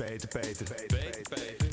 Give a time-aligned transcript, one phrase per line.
[0.00, 0.64] Beter Peter.
[0.88, 1.22] Beter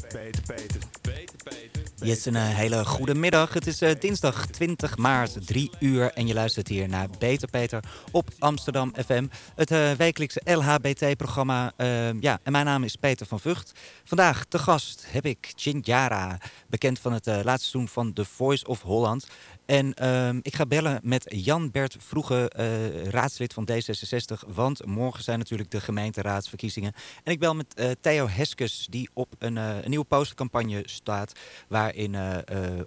[0.08, 0.82] Peter.
[1.02, 1.78] Beter Peter.
[2.01, 3.53] Yes, een eh, hele goede middag.
[3.53, 6.12] Het is eh, dinsdag 20 maart, 3 uur.
[6.12, 9.28] En je luistert hier naar Beter Peter op Amsterdam FM.
[9.55, 11.74] Het eh, wekelijkse LHBT-programma.
[12.20, 13.71] ja, en mijn naam is Peter van Vught.
[14.04, 16.38] Vandaag te gast heb ik Chinjara,
[16.70, 19.28] bekend van het laatste seizoen van The Voice of Holland.
[19.68, 24.48] En ehm, ik ga bellen met Jan-Bert Vroege, uh, raadslid van D66.
[24.48, 26.94] Want morgen zijn natuurlijk de gemeenteraadsverkiezingen.
[27.24, 31.34] En ik bel met uh, Theo Heskes, die op een, uh, een nieuwe postercampagne staat.
[31.68, 32.16] Waarin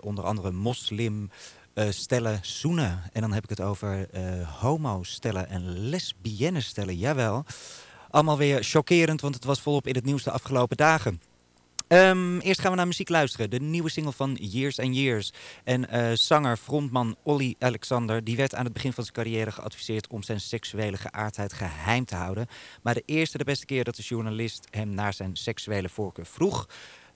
[0.01, 1.31] onder andere moslim
[1.91, 3.03] stellen zoenen.
[3.13, 4.09] En dan heb ik het over
[4.61, 6.97] homo-stellen en lesbienne-stellen.
[6.97, 7.45] Jawel.
[8.11, 11.21] Allemaal weer chockerend, want het was volop in het nieuws de afgelopen dagen.
[11.93, 13.51] Um, eerst gaan we naar muziek luisteren.
[13.51, 15.33] De nieuwe single van Years and Years.
[15.65, 18.25] En uh, zanger, frontman Olly Alexander...
[18.25, 20.09] die werd aan het begin van zijn carrière geadviseerd...
[20.09, 22.47] om zijn seksuele geaardheid geheim te houden.
[22.83, 26.69] Maar de eerste de beste keer dat de journalist hem naar zijn seksuele voorkeur vroeg...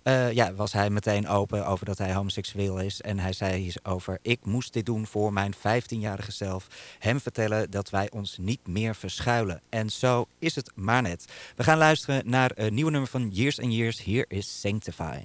[0.04, 3.00] Uh, ja, was hij meteen open over dat hij homoseksueel is.
[3.00, 6.66] En hij zei over: Ik moest dit doen voor mijn 15-jarige zelf.
[6.98, 9.60] Hem vertellen dat wij ons niet meer verschuilen.
[9.68, 11.24] En zo is het maar net.
[11.56, 14.02] We gaan luisteren naar een nieuwe nummer van Years and Years.
[14.02, 15.18] Hier is Sanctify.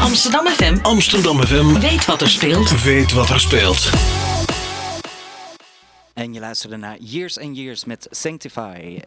[0.00, 0.78] Amsterdam FM.
[0.82, 1.80] Amsterdam FM.
[1.80, 2.82] Weet wat er speelt.
[2.82, 3.90] Weet wat er speelt.
[6.16, 9.00] En je luisterde naar Years and Years met Sanctify.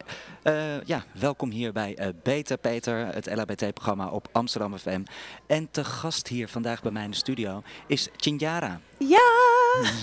[0.44, 5.02] Uh, ja, welkom hier bij uh, Beter Peter, het LHBT-programma op Amsterdam FM.
[5.46, 8.80] En te gast hier vandaag bij mij in de studio is Chinjara.
[8.98, 9.18] Ja,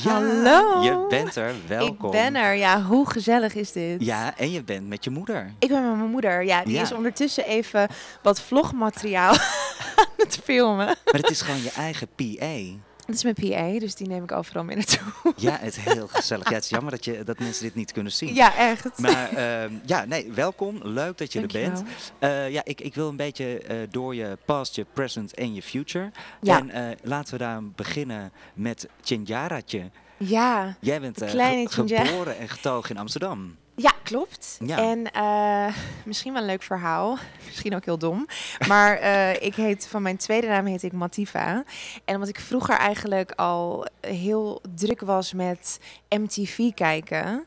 [0.04, 0.84] hallo.
[0.84, 2.06] Je bent er, welkom.
[2.06, 4.06] Ik ben er, ja, hoe gezellig is dit?
[4.06, 5.54] Ja, en je bent met je moeder.
[5.60, 6.64] Ik ben met mijn moeder, ja.
[6.64, 7.88] Die is ondertussen even
[8.22, 9.34] wat vlogmateriaal
[10.00, 10.86] aan het filmen.
[10.86, 12.86] Maar het is gewoon je eigen PA.
[13.08, 15.34] Dat is mijn PA, dus die neem ik overal mee naartoe.
[15.36, 16.50] Ja, het is heel gezellig.
[16.50, 18.34] Ja, het is jammer dat, je, dat mensen dit niet kunnen zien.
[18.34, 18.98] Ja, echt.
[18.98, 20.80] Maar uh, ja, nee, welkom.
[20.84, 21.84] Leuk dat je er bent.
[22.20, 25.62] Uh, ja, ik, ik wil een beetje uh, door je past, je present en je
[25.62, 26.12] future.
[26.42, 26.60] Ja.
[26.60, 29.90] En eh, laten we daar beginnen met Chinjaratje.
[30.18, 33.56] Ja, Jij bent ge geboren en getogen in Amsterdam.
[33.80, 34.58] Ja, klopt.
[34.66, 34.78] Ja.
[34.78, 37.18] En uh, misschien wel een leuk verhaal.
[37.46, 38.28] Misschien ook heel dom.
[38.68, 41.64] Maar uh, ik heet, van mijn tweede naam heet ik Mativa.
[42.06, 45.80] En omdat ik vroeger eigenlijk al heel druk was met
[46.10, 47.46] MTV kijken.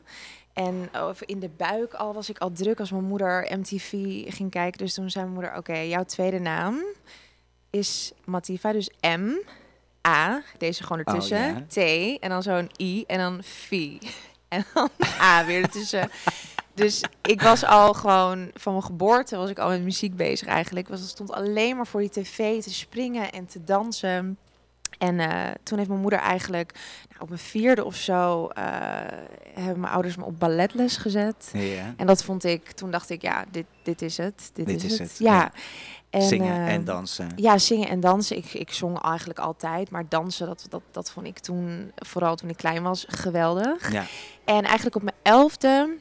[0.53, 0.89] En
[1.25, 3.91] in de buik al was ik al druk als mijn moeder MTV
[4.33, 4.77] ging kijken.
[4.77, 6.83] Dus toen zei mijn moeder, oké, jouw tweede naam
[7.69, 8.71] is Mativa.
[8.71, 9.31] Dus M,
[10.07, 11.67] A, deze gewoon oh, ertussen.
[11.67, 11.77] T,
[12.19, 13.97] en dan zo'n I en dan V.
[14.51, 14.89] En dan
[15.21, 16.09] A weer ertussen.
[16.73, 20.87] Dus ik was al gewoon van mijn geboorte was ik al met muziek bezig eigenlijk.
[20.87, 24.37] Was, stond alleen maar voor die tv te springen en te dansen.
[24.97, 26.73] En uh, toen heeft mijn moeder eigenlijk
[27.09, 28.63] nou, op mijn vierde of zo uh,
[29.53, 31.49] hebben mijn ouders me op balletles gezet.
[31.53, 31.93] Ja.
[31.97, 34.51] En dat vond ik, toen dacht ik, ja, dit, dit is het.
[34.53, 35.17] Dit, dit is, het.
[35.17, 35.33] Ja.
[35.33, 35.51] ja.
[36.11, 37.29] En, zingen en dansen.
[37.35, 38.37] Ja, zingen en dansen.
[38.37, 42.49] Ik, ik zong eigenlijk altijd, maar dansen, dat, dat, dat vond ik toen, vooral toen
[42.49, 43.91] ik klein was, geweldig.
[43.91, 44.05] Ja.
[44.57, 45.97] En eigenlijk op mijn elfde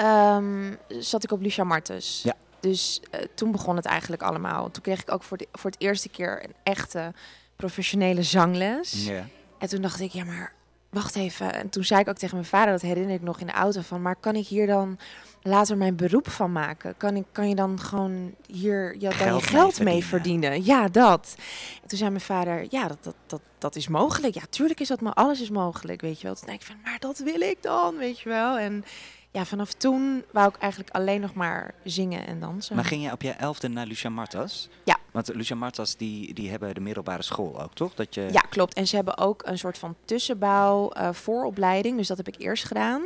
[0.00, 2.20] um, zat ik op Lucia Martens.
[2.22, 2.34] Ja.
[2.60, 4.70] Dus uh, toen begon het eigenlijk allemaal.
[4.70, 7.12] Toen kreeg ik ook voor, de, voor het eerste keer een echte
[7.56, 9.06] professionele zangles.
[9.06, 9.26] Ja.
[9.58, 10.52] En toen dacht ik, ja, maar
[10.90, 11.54] wacht even.
[11.54, 13.80] En toen zei ik ook tegen mijn vader, dat herinner ik nog in de auto,
[13.80, 14.98] van, maar kan ik hier dan
[15.42, 16.96] later mijn beroep van maken?
[16.96, 20.64] Kan, ik, kan je dan gewoon hier ja, dan geld je geld mee, mee verdienen?
[20.64, 21.34] Ja, dat.
[21.82, 24.34] En toen zei mijn vader, ja, dat, dat, dat, dat is mogelijk.
[24.34, 26.36] Ja, tuurlijk is dat, maar alles is mogelijk, weet je wel.
[26.36, 28.58] Toen denk ik van, maar dat wil ik dan, weet je wel.
[28.58, 28.84] En
[29.30, 32.76] ja, vanaf toen wou ik eigenlijk alleen nog maar zingen en dansen.
[32.76, 34.68] Maar ging je op je elfde naar Lucia Martas?
[34.84, 34.96] Ja.
[35.10, 37.94] Want Lucia Martas, die, die hebben de middelbare school ook, toch?
[37.94, 38.28] Dat je...
[38.32, 38.74] Ja, klopt.
[38.74, 41.96] En ze hebben ook een soort van tussenbouw uh, vooropleiding.
[41.96, 43.02] Dus dat heb ik eerst gedaan.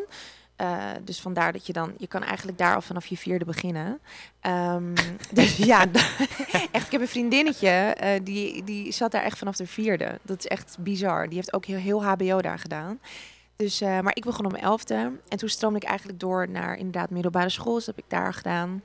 [0.61, 4.01] Uh, dus vandaar dat je dan, je kan eigenlijk daar al vanaf je vierde beginnen.
[4.47, 4.93] Um,
[5.33, 5.87] dus ja,
[6.73, 10.19] echt, ik heb een vriendinnetje, uh, die, die zat daar echt vanaf de vierde.
[10.23, 11.27] Dat is echt bizar.
[11.27, 13.01] Die heeft ook heel, heel HBO daar gedaan.
[13.57, 15.13] Dus, uh, maar ik begon om mijn elfde.
[15.29, 17.75] En toen stroomde ik eigenlijk door naar inderdaad middelbare school.
[17.75, 18.83] Dus dat heb ik daar gedaan.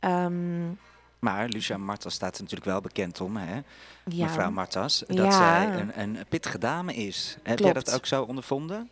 [0.00, 0.78] Um,
[1.22, 3.60] maar Lucia Martas staat er natuurlijk wel bekend om, hè?
[4.04, 4.26] Ja.
[4.26, 5.04] mevrouw Martas.
[5.06, 5.30] Dat ja.
[5.30, 7.36] zij een, een pittige dame is.
[7.42, 8.88] Heb jij dat ook zo ondervonden?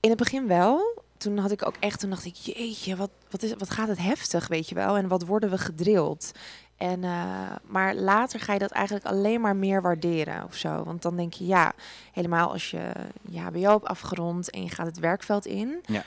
[0.00, 1.02] In het begin wel.
[1.16, 3.98] Toen had ik ook echt, toen dacht ik, jeetje, wat, wat, is, wat gaat het
[3.98, 4.96] heftig, weet je wel?
[4.96, 6.32] En wat worden we gedrild?
[6.82, 10.84] En, uh, maar later ga je dat eigenlijk alleen maar meer waarderen of zo.
[10.84, 11.72] Want dan denk je, ja,
[12.12, 12.92] helemaal als je
[13.28, 15.80] je HBO hebt afgerond en je gaat het werkveld in.
[15.86, 16.04] Ja.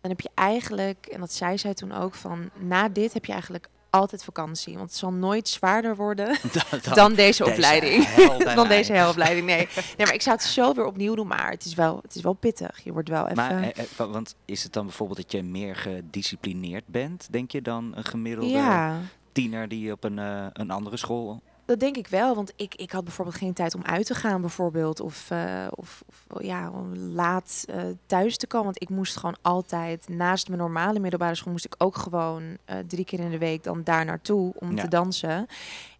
[0.00, 3.32] Dan heb je eigenlijk, en dat zei zij toen ook, van na dit heb je
[3.32, 4.76] eigenlijk altijd vakantie.
[4.76, 6.38] Want het zal nooit zwaarder worden
[6.94, 8.08] dan, deze opleiding.
[8.54, 9.46] dan deze hele opleiding.
[9.46, 9.68] Nee.
[9.76, 11.26] nee, maar ik zou het zo weer opnieuw doen.
[11.26, 12.80] Maar het is wel, het is wel pittig.
[12.84, 13.36] Je wordt wel even...
[13.36, 17.62] Maar, eh, eh, want is het dan bijvoorbeeld dat je meer gedisciplineerd bent, denk je,
[17.62, 19.00] dan een gemiddelde ja.
[19.32, 22.90] Tiener die op een, uh, een andere school dat denk ik wel, want ik, ik
[22.90, 25.00] had bijvoorbeeld geen tijd om uit te gaan, bijvoorbeeld.
[25.00, 28.66] Of, uh, of, of, ja, om laat uh, thuis te komen.
[28.66, 32.56] Want ik moest gewoon altijd, naast mijn normale middelbare school, moest ik ook gewoon
[32.86, 34.82] drie keer in de week dan daar naartoe om ja.
[34.82, 35.46] te dansen.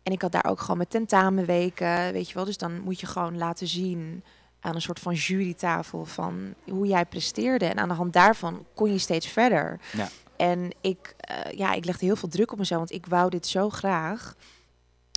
[0.02, 2.44] En ik had daar ook gewoon met tentamenweken, weet je wel.
[2.44, 4.23] Dus dan moet je gewoon laten zien
[4.61, 7.64] aan een soort van jurytafel van hoe jij presteerde.
[7.64, 9.81] En aan de hand daarvan kon je steeds verder.
[9.93, 10.08] Ja.
[10.43, 11.17] En ik,
[11.56, 14.35] ja, ik legde heel veel druk op mezelf, want ik wou dit zo graag.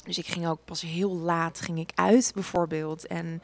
[0.03, 3.07] Dus ik ging ook pas heel laat ging ik uit, bijvoorbeeld.
[3.07, 3.41] En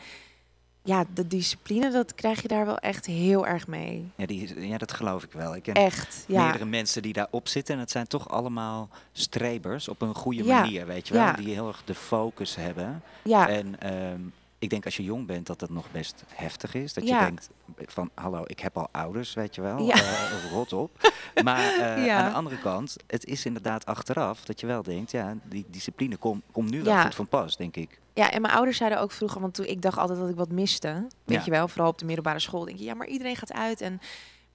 [0.83, 4.11] ja, de discipline, dat krijg je daar wel echt heel erg mee.
[4.15, 5.55] Ja, die, ja dat geloof ik wel.
[5.55, 6.43] Ik ken echt, ja.
[6.43, 7.75] meerdere mensen die daarop zitten.
[7.75, 11.35] En het zijn toch allemaal strebers op een goede manier, weet je wel.
[11.35, 13.03] Die heel erg de focus hebben.
[13.23, 13.49] Ja.
[13.49, 16.93] En um, ik denk als je jong bent dat het nog best heftig is.
[16.93, 19.85] Dat je denkt van hallo, ik heb al ouders, weet je wel.
[19.85, 19.95] Ja.
[19.95, 20.91] Uh, rot op.
[21.43, 25.37] Maar uh, aan de andere kant, het is inderdaad achteraf dat je wel denkt, ja,
[25.43, 27.99] die discipline komt kom nu wel goed van pas, denk ik.
[28.13, 30.51] Ja, en mijn ouders zeiden ook vroeger, want toen ik dacht altijd dat ik wat
[30.51, 31.07] miste.
[31.23, 32.65] Weet je wel, vooral op de middelbare school.
[32.65, 33.99] Denk je, ja, maar iedereen gaat uit en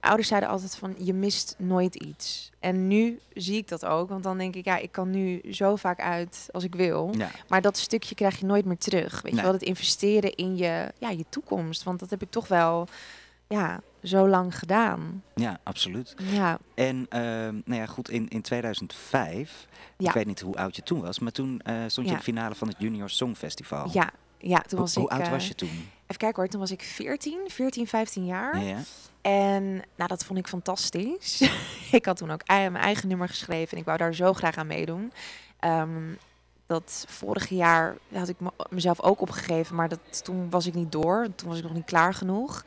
[0.07, 2.51] ouders zeiden altijd van je mist nooit iets.
[2.59, 5.75] En nu zie ik dat ook, want dan denk ik, ja, ik kan nu zo
[5.75, 7.13] vaak uit als ik wil.
[7.47, 9.21] Maar dat stukje krijg je nooit meer terug.
[9.21, 11.83] Weet je wel, het investeren in je, ja, je toekomst.
[11.83, 12.87] Want dat heb ik toch wel
[13.47, 15.23] ja, zo lang gedaan.
[15.35, 16.15] Ja, absoluut.
[16.17, 16.59] Ja.
[16.73, 17.19] En uh,
[17.65, 19.67] nou ja, goed, in, in 2005,
[19.97, 20.07] ja.
[20.07, 22.23] ik weet niet hoe oud je toen was, maar toen uh, stond je in de
[22.23, 23.89] finale van het Junior Songfestival.
[23.91, 25.09] Ja, ja toen was hoe, ik...
[25.09, 25.89] Hoe oud was eh, je toen?
[26.07, 28.63] Even kijken hoor, toen was ik 14, 14, 15 jaar.
[28.63, 28.77] Ja.
[29.27, 31.41] En nou, dat vond ik fantastisch.
[31.91, 34.67] ik had toen ook mijn eigen nummer geschreven en ik wou daar zo graag aan
[34.67, 35.11] meedoen.
[35.59, 36.17] Um,
[36.65, 38.35] dat vorige jaar had ik
[38.69, 41.27] mezelf ook opgegeven, maar dat, toen was ik niet door.
[41.35, 42.65] Toen was ik nog niet klaar genoeg.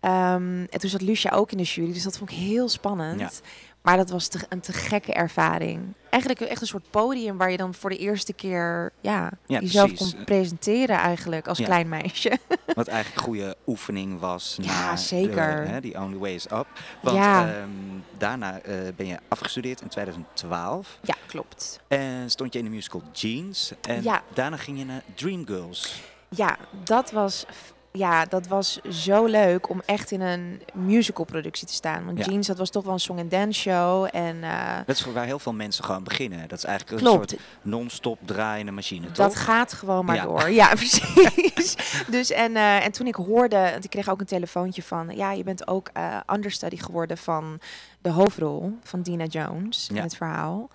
[0.00, 3.42] Um, en toen zat Lucia ook in de jury, dus dat vond ik heel spannend.
[3.82, 5.94] Maar dat was te, een te gekke ervaring.
[6.10, 10.24] Eigenlijk echt een soort podium waar je dan voor de eerste keer ja, jezelf kon
[10.24, 12.38] presenteren eigenlijk als klein meisje.
[12.74, 14.58] Wat eigenlijk goede oefening was.
[14.60, 15.68] Ja, zeker.
[15.68, 16.66] hè, die Only Way is Up.
[17.00, 17.56] Want ja.
[17.60, 20.98] um, daarna uh, ben je afgestudeerd in 2012.
[21.02, 21.80] Ja, klopt.
[21.88, 23.72] En stond je in de musical Jeans.
[23.80, 24.22] En ja.
[24.34, 26.02] daarna ging je naar Dreamgirls.
[26.28, 27.46] Ja, dat was
[27.92, 32.04] ja, dat was zo leuk om echt in een musicalproductie te staan.
[32.04, 34.08] Want Jeans, dat was toch wel een song and dance show.
[34.12, 36.48] En, uh, dat is waar heel veel mensen gewoon beginnen.
[36.48, 39.16] Dat is eigenlijk een soort non-stop draaiende machine, toch?
[39.16, 40.50] Dat gaat gewoon maar door.
[40.50, 41.76] Ja, precies.
[42.10, 45.16] dus en, uh, en toen ik hoorde, want ik kreeg ook een telefoontje van...
[45.16, 47.60] Ja, je bent ook uh, understudy geworden van
[48.00, 50.70] de hoofdrol van Dina Jones in het verhaal.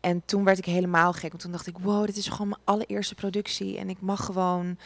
[0.00, 1.30] En toen werd ik helemaal gek.
[1.30, 3.78] Want toen dacht ik, wow, dit is gewoon mijn allereerste productie.
[3.78, 4.78] En ik mag gewoon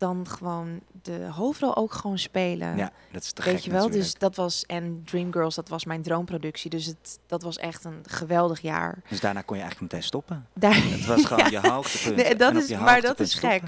[0.00, 2.76] dan gewoon de hoofdrol ook gewoon spelen.
[2.76, 4.10] Ja, dat is te Weet je wel, natuurlijk.
[4.10, 8.02] dus dat was en Dreamgirls, dat was mijn droomproductie, dus het dat was echt een
[8.06, 9.02] geweldig jaar.
[9.08, 10.46] Dus daarna kon je eigenlijk meteen stoppen.
[10.52, 12.16] Daar, het was gewoon je hoogtepunt.
[12.16, 13.62] Nee, dat is, maar dat is gek.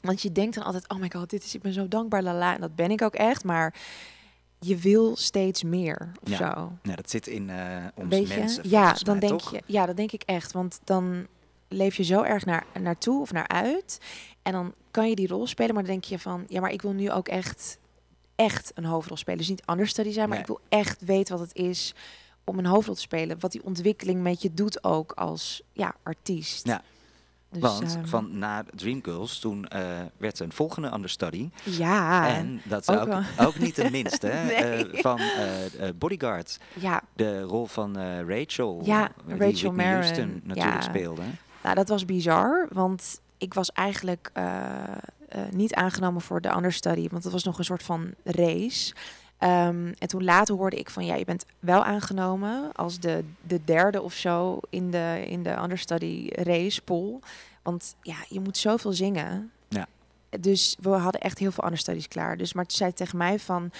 [0.00, 2.54] Want je denkt dan altijd, oh my god, dit is, ik ben zo dankbaar, lala,
[2.54, 3.74] en dat ben ik ook echt, maar
[4.58, 6.36] je wil steeds meer of ja.
[6.36, 6.72] zo.
[6.82, 8.68] Ja, dat zit in uh, ons mensen.
[8.68, 9.50] Ja, dan mij, denk toch?
[9.50, 11.26] je, ja, dat denk ik echt, want dan
[11.68, 13.98] leef je zo erg naar, naartoe of naar uit.
[14.42, 16.82] En dan kan je die rol spelen, maar dan denk je van, ja, maar ik
[16.82, 17.78] wil nu ook echt,
[18.34, 19.38] echt een hoofdrol spelen.
[19.38, 20.46] Dus niet understudy zijn, maar nee.
[20.46, 21.94] ik wil echt weten wat het is
[22.44, 23.40] om een hoofdrol te spelen.
[23.40, 26.66] Wat die ontwikkeling met je doet ook als ja, artiest.
[26.66, 26.82] Ja.
[27.52, 29.80] Dus, Want um, van na Dreamgirls, toen uh,
[30.16, 31.50] werd er een volgende understudy.
[31.64, 32.28] Ja.
[32.28, 34.26] En dat is ook, ook, ook niet de minste.
[34.46, 34.86] nee.
[34.88, 36.58] uh, van uh, Bodyguard.
[36.74, 37.02] Ja.
[37.16, 38.80] De rol van Rachel.
[38.84, 39.92] Ja, die Rachel Whitney.
[39.92, 40.88] Houston natuurlijk ja.
[40.88, 41.22] speelde.
[41.62, 44.44] Nou, dat was bizar, want ik was eigenlijk uh,
[45.36, 48.94] uh, niet aangenomen voor de understudy, want het was nog een soort van race.
[49.42, 53.64] Um, en toen later hoorde ik van ja, je bent wel aangenomen als de, de
[53.64, 57.20] derde of zo in de, in de understudy race pool.
[57.62, 59.50] Want ja, je moet zoveel zingen.
[59.68, 59.86] Ja.
[60.40, 62.36] Dus we hadden echt heel veel understudies klaar.
[62.36, 63.70] Dus maar toen zei tegen mij van,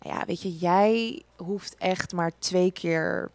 [0.00, 3.30] nou ja, weet je, jij hoeft echt maar twee keer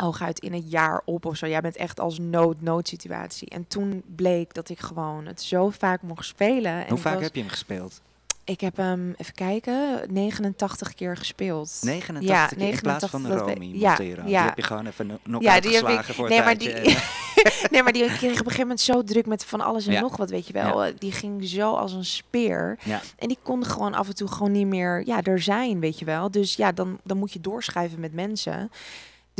[0.00, 1.46] hooguit in het jaar op of zo.
[1.46, 3.48] Jij bent echt als nood-noodsituatie.
[3.48, 6.72] En toen bleek dat ik gewoon het zo vaak mocht spelen.
[6.72, 7.22] En Hoe vaak was...
[7.22, 8.00] heb je hem gespeeld?
[8.44, 11.78] Ik heb hem, even kijken, 89 keer gespeeld.
[11.82, 14.22] 89 ja, keer 89 in plaats van Romy ja, Montero.
[14.22, 16.74] Ja, Die heb je gewoon even nog ja, die heb ik, voor nee, maar die,
[17.70, 20.00] nee, maar die kreeg op een gegeven moment zo druk met van alles en ja.
[20.00, 20.84] nog wat, weet je wel.
[20.84, 20.92] Ja.
[20.98, 22.78] Die ging zo als een speer.
[22.84, 23.00] Ja.
[23.18, 26.04] En die kon gewoon af en toe gewoon niet meer ja, er zijn, weet je
[26.04, 26.30] wel.
[26.30, 28.70] Dus ja, dan, dan moet je doorschuiven met mensen.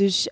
[0.01, 0.29] Dus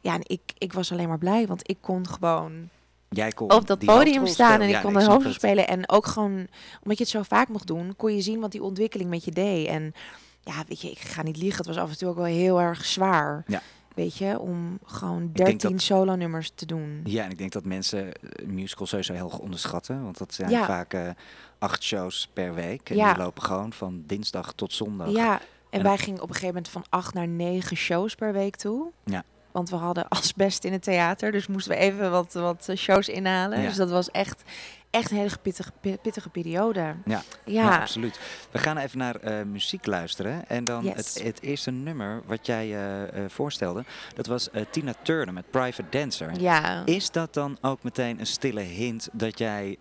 [0.00, 2.68] ja, en ik, ik was alleen maar blij, want ik kon gewoon
[3.08, 5.68] Jij kon op dat podium staan en ik kon de hoofdrol spelen.
[5.68, 6.46] En ook gewoon,
[6.82, 9.30] omdat je het zo vaak mocht doen, kon je zien wat die ontwikkeling met je
[9.30, 9.66] deed.
[9.66, 9.94] En
[10.40, 12.60] ja, weet je, ik ga niet liegen, het was af en toe ook wel heel
[12.60, 13.44] erg zwaar.
[13.46, 13.62] Ja.
[13.94, 17.00] Weet je, om gewoon 13 solo-nummers te doen.
[17.04, 18.12] Ja, en ik denk dat mensen
[18.44, 20.02] musicals sowieso heel onderschatten.
[20.02, 21.10] Want dat zijn vaak uh,
[21.58, 22.90] acht shows per week.
[22.90, 23.12] En ja.
[23.12, 25.10] die lopen gewoon van dinsdag tot zondag.
[25.10, 28.56] Ja, en, wij gingen op een gegeven moment van acht naar negen shows per week
[28.56, 28.90] toe.
[29.04, 29.24] Ja.
[29.52, 33.62] Want we hadden asbest in het theater, dus moesten we even wat, wat shows inhalen.
[33.62, 34.42] Dus dat was echt,
[34.90, 36.94] echt een hele pittige, pittige periode.
[37.04, 37.80] Ja, ja.
[37.80, 38.20] absoluut.
[38.50, 40.48] We gaan even naar uh, muziek luisteren.
[40.48, 45.34] En dan het, het, eerste nummer wat jij uh, uh, voorstelde, dat was Tina Turner
[45.34, 46.40] met Private Dancer.
[46.40, 46.82] Ja.
[46.84, 49.78] Is dat dan ook meteen een stille hint dat jij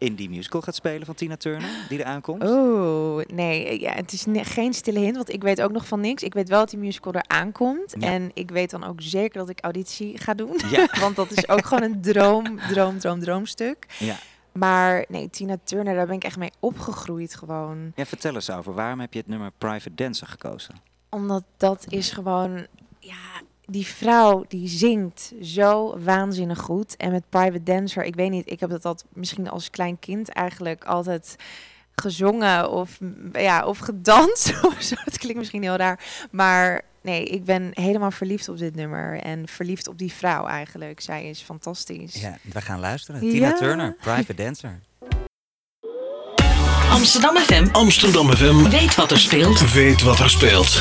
[0.00, 2.42] in die musical gaat spelen van Tina Turner, die er aankomt?
[2.42, 3.80] Oh, nee.
[3.80, 6.22] Ja, het is geen stille hint, want ik weet ook nog van niks.
[6.22, 7.94] Ik weet wel dat die musical er aankomt.
[7.94, 10.58] En ik weet dan ook zeker dat ik auditie ga doen.
[10.70, 10.88] Ja.
[11.00, 13.86] want dat is ook gewoon een droom, droom, droom, droomstuk.
[13.98, 14.16] Ja.
[14.52, 17.92] Maar nee, Tina Turner, daar ben ik echt mee opgegroeid gewoon.
[17.94, 18.74] Ja, vertel eens over.
[18.74, 20.74] Waarom heb je het nummer Private Dancer gekozen?
[21.08, 22.66] Omdat dat is gewoon...
[22.98, 23.40] Ja,
[23.70, 26.96] die vrouw die zingt zo waanzinnig goed.
[26.96, 30.28] En met Private Dancer, ik weet niet, ik heb dat altijd misschien als klein kind
[30.28, 31.36] eigenlijk altijd
[31.94, 32.98] gezongen of,
[33.32, 34.54] ja, of gedanst.
[34.66, 34.94] Of zo.
[34.98, 36.00] Het klinkt misschien heel raar.
[36.30, 39.20] Maar nee, ik ben helemaal verliefd op dit nummer.
[39.20, 41.00] En verliefd op die vrouw eigenlijk.
[41.00, 42.14] Zij is fantastisch.
[42.14, 43.20] Ja, we gaan luisteren.
[43.20, 44.80] Tina Turner, Private Dancer.
[46.90, 47.66] Amsterdam FM.
[47.72, 48.70] Amsterdam FM.
[48.70, 49.72] Weet wat er speelt.
[49.72, 50.80] Weet wat er speelt.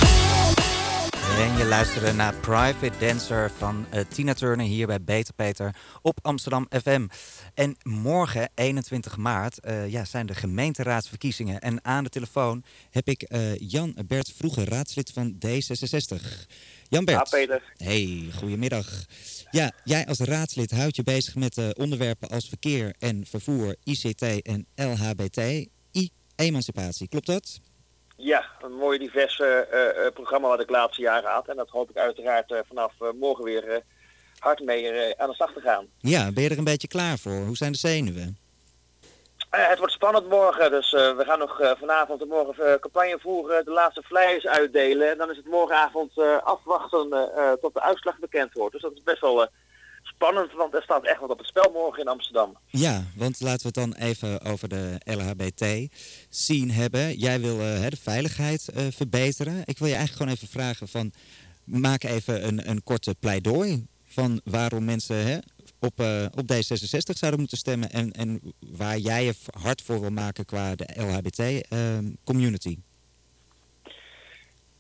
[1.40, 6.20] En je luisterde naar Private Dancer van uh, Tina Turner hier bij Beter Peter op
[6.22, 7.08] Amsterdam FM.
[7.54, 11.60] En morgen, 21 maart, uh, ja, zijn de gemeenteraadsverkiezingen.
[11.60, 16.48] En aan de telefoon heb ik uh, Jan Bert Vroeger, raadslid van D66.
[16.88, 17.30] Jan Bert.
[17.30, 17.74] Ja, Peter.
[17.78, 19.06] Hey, goedemiddag.
[19.52, 24.66] Ja, jij als raadslid houdt je bezig met onderwerpen als verkeer en vervoer, ICT en
[24.76, 27.08] LHBT, I-emancipatie.
[27.08, 27.60] Klopt dat?
[28.22, 31.48] Ja, een mooi diverse uh, programma wat ik laatste jaren had.
[31.48, 33.84] En dat hoop ik uiteraard uh, vanaf morgen weer
[34.40, 35.88] hard mee aan de slag te gaan.
[36.00, 37.46] Ja, ben je er een beetje klaar voor?
[37.46, 38.38] Hoe zijn de zenuwen?
[39.50, 44.02] het wordt spannend morgen, dus we gaan nog vanavond en morgen campagne voeren, de laatste
[44.02, 45.10] flyers uitdelen.
[45.12, 47.10] En dan is het morgenavond afwachten
[47.62, 48.74] tot de uitslag bekend wordt.
[48.74, 49.48] Dus dat is best wel
[50.14, 52.58] spannend, want er staat echt wat op het spel morgen in Amsterdam.
[52.66, 55.94] Ja, want laten we het dan even over de LHBT
[56.30, 57.14] zien hebben.
[57.14, 59.62] Jij wil uh, de veiligheid uh, verbeteren.
[59.66, 61.12] Ik wil je eigenlijk gewoon even vragen van...
[61.64, 65.38] maak even een, een korte pleidooi van waarom mensen hè,
[65.80, 67.92] op, uh, op D66 zouden moeten stemmen...
[67.92, 72.78] En, en waar jij je hard voor wil maken qua de LHBT-community.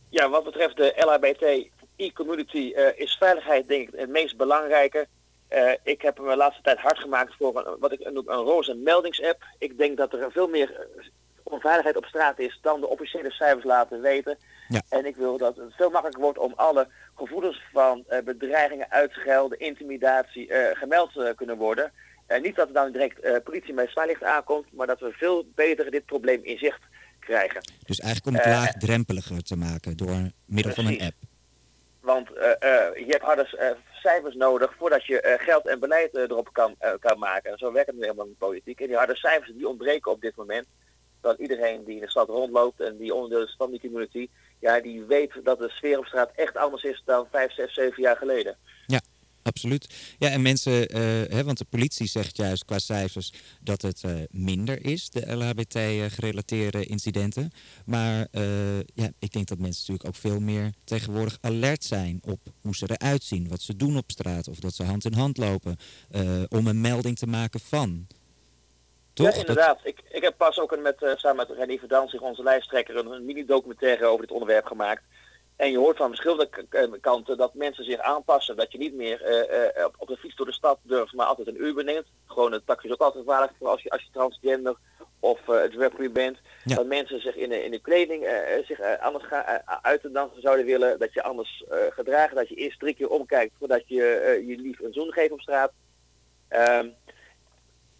[0.09, 5.07] ja, wat betreft de LHBT e-community is veiligheid denk ik het meest belangrijke.
[5.49, 8.43] Uh, ik heb me de laatste tijd hard gemaakt voor een, wat ik noem een
[8.43, 9.43] roze meldingsapp.
[9.57, 11.05] Ik denk dat er veel meer eh,
[11.43, 14.37] onveiligheid op straat is dan de officiële cijfers laten weten.
[14.67, 14.81] Ja.
[14.89, 19.59] En ik wil dat het veel makkelijker wordt om alle gevoelens van uh, bedreigingen, uitschelden,
[19.59, 21.91] intimidatie uh, gemeld kunnen worden.
[22.41, 26.05] niet dat er dan direct politie met zwaailicht aankomt, maar dat we veel beter dit
[26.05, 26.81] probleem in zicht
[27.19, 27.61] krijgen.
[27.85, 31.15] Dus eigenlijk om het laagdrempeliger te maken door middel van een app.
[31.99, 36.75] Want je hebt harde cijfers nodig voordat je uh, geld en beleid uh, erop kan,
[36.81, 37.51] uh, kan maken.
[37.51, 38.79] En zo werkt het nu helemaal in de politiek.
[38.79, 40.67] En die harde cijfers die ontbreken op dit moment.
[41.21, 44.29] Dat iedereen die in de stad rondloopt en die onderdeel is van die community,
[44.59, 48.01] ja, die weet dat de sfeer op straat echt anders is dan 5, 6, 7
[48.01, 48.57] jaar geleden.
[49.43, 50.15] Absoluut.
[50.19, 50.99] Ja, en mensen, uh,
[51.35, 56.85] hè, want de politie zegt juist qua cijfers dat het uh, minder is, de LHBT-gerelateerde
[56.85, 57.51] incidenten.
[57.85, 62.39] Maar uh, ja, ik denk dat mensen natuurlijk ook veel meer tegenwoordig alert zijn op
[62.61, 65.37] hoe ze eruit zien, wat ze doen op straat, of dat ze hand in hand
[65.37, 65.77] lopen,
[66.49, 68.07] om een melding te maken van.
[69.13, 69.33] Toch?
[69.33, 69.77] Ja, inderdaad.
[69.77, 69.87] Dat...
[69.87, 73.25] Ik, ik heb pas ook een met, samen met René Verdansing, onze lijsttrekker, een, een
[73.25, 75.01] mini-documentaire over dit onderwerp gemaakt.
[75.59, 78.55] En je hoort van verschillende kanten dat mensen zich aanpassen.
[78.55, 81.25] Dat je niet meer uh, uh, op, op, de fiets door de stad durft, maar
[81.25, 82.07] altijd een Uber neemt.
[82.25, 84.75] Gewoon een taxi is ook altijd gevaarlijk als je, als je transgender
[85.19, 86.37] of uh, drag queen bent.
[86.63, 86.75] Ja.
[86.75, 88.27] Dat mensen zich in de, in de kleding
[88.67, 90.99] zich anders gaan uiten dan ze zouden willen.
[90.99, 94.93] Dat je anders gedragen, dat je eerst drie keer omkijkt voordat je je lief een
[94.93, 95.71] zoen geeft op straat.
[96.49, 96.95] Um,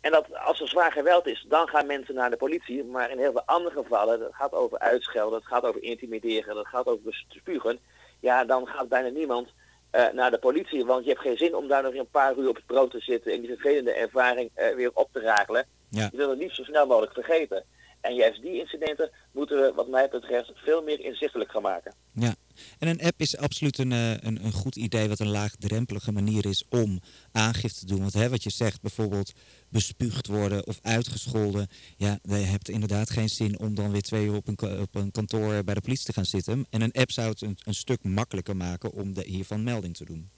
[0.02, 2.84] en dat als er zwaar geweld is, dan gaan mensen naar de politie.
[2.84, 6.68] Maar in heel veel andere gevallen, dat gaat over uitschelden, het gaat over intimideren, dat
[6.68, 7.80] gaat over spugen.
[8.20, 9.48] Ja, dan gaat bijna niemand
[9.92, 10.86] uh, naar de politie.
[10.86, 13.00] Want je hebt geen zin om daar nog een paar uur op het brood te
[13.00, 15.66] zitten en die vervelende ervaring uh, weer op te rakelen.
[15.90, 16.08] Ja.
[16.12, 17.64] Je wil het liefst zo snel mogelijk vergeten.
[18.02, 21.94] En juist die incidenten moeten we, wat mij betreft, veel meer inzichtelijk gaan maken.
[22.14, 22.34] Ja,
[22.78, 26.64] En een app is absoluut een, een, een goed idee, wat een laagdrempelige manier is
[26.70, 27.02] om
[27.32, 28.00] aangifte te doen.
[28.00, 29.34] Want hè, wat je zegt, bijvoorbeeld
[29.70, 31.68] bespuugd worden of uitgescholden.
[31.98, 35.12] Ja, je hebt inderdaad geen zin om dan weer twee uur op een, op een
[35.12, 36.66] kantoor bij de politie te gaan zitten.
[36.70, 40.06] En een app zou het een, een stuk makkelijker maken om de, hiervan melding te
[40.06, 40.30] doen.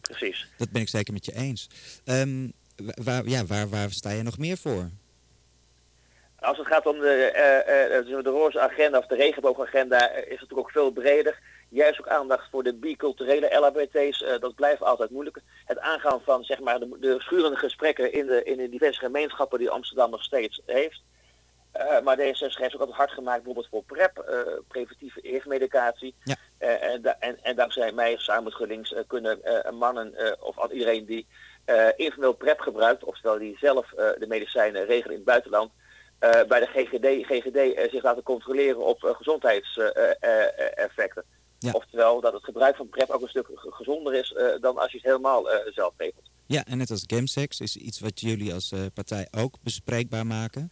[0.00, 0.46] Precies.
[0.56, 1.68] Dat ben ik zeker met je eens.
[2.04, 2.52] Um,
[2.84, 4.90] waar, ja, waar, waar sta je nog meer voor?
[6.40, 10.28] Als het gaat om de, uh, uh, de roze agenda of de regenboogagenda is het
[10.28, 11.38] natuurlijk ook veel breder.
[11.68, 15.40] Juist ook aandacht voor de biculturele LHBT's, uh, dat blijft altijd moeilijk.
[15.64, 19.58] Het aangaan van zeg maar, de, de schurende gesprekken in de, in de diverse gemeenschappen
[19.58, 21.02] die Amsterdam nog steeds heeft.
[22.04, 24.24] Maar D66 heeft ook altijd hard gemaakt bijvoorbeeld voor PrEP,
[24.68, 26.14] preventieve HIV-medicatie.
[26.24, 26.36] Ja.
[26.60, 29.40] Uh, en, en, en, dankzij mij, samen met GroenLinks, kunnen
[29.72, 31.26] mannen of iedereen die
[31.96, 35.70] informeel PrEP gebruikt, oftewel die zelf de medicijnen regelen in het buitenland,
[36.18, 41.24] bij de GGD, GGD zich laten controleren op gezondheidseffecten.
[41.58, 41.72] Ja.
[41.72, 45.06] Oftewel dat het gebruik van PrEP ook een stuk gezonder is dan als je het
[45.06, 46.30] helemaal zelf regelt.
[46.46, 50.70] Ja, en net als Gamsex is iets wat jullie als partij ook bespreekbaar maken.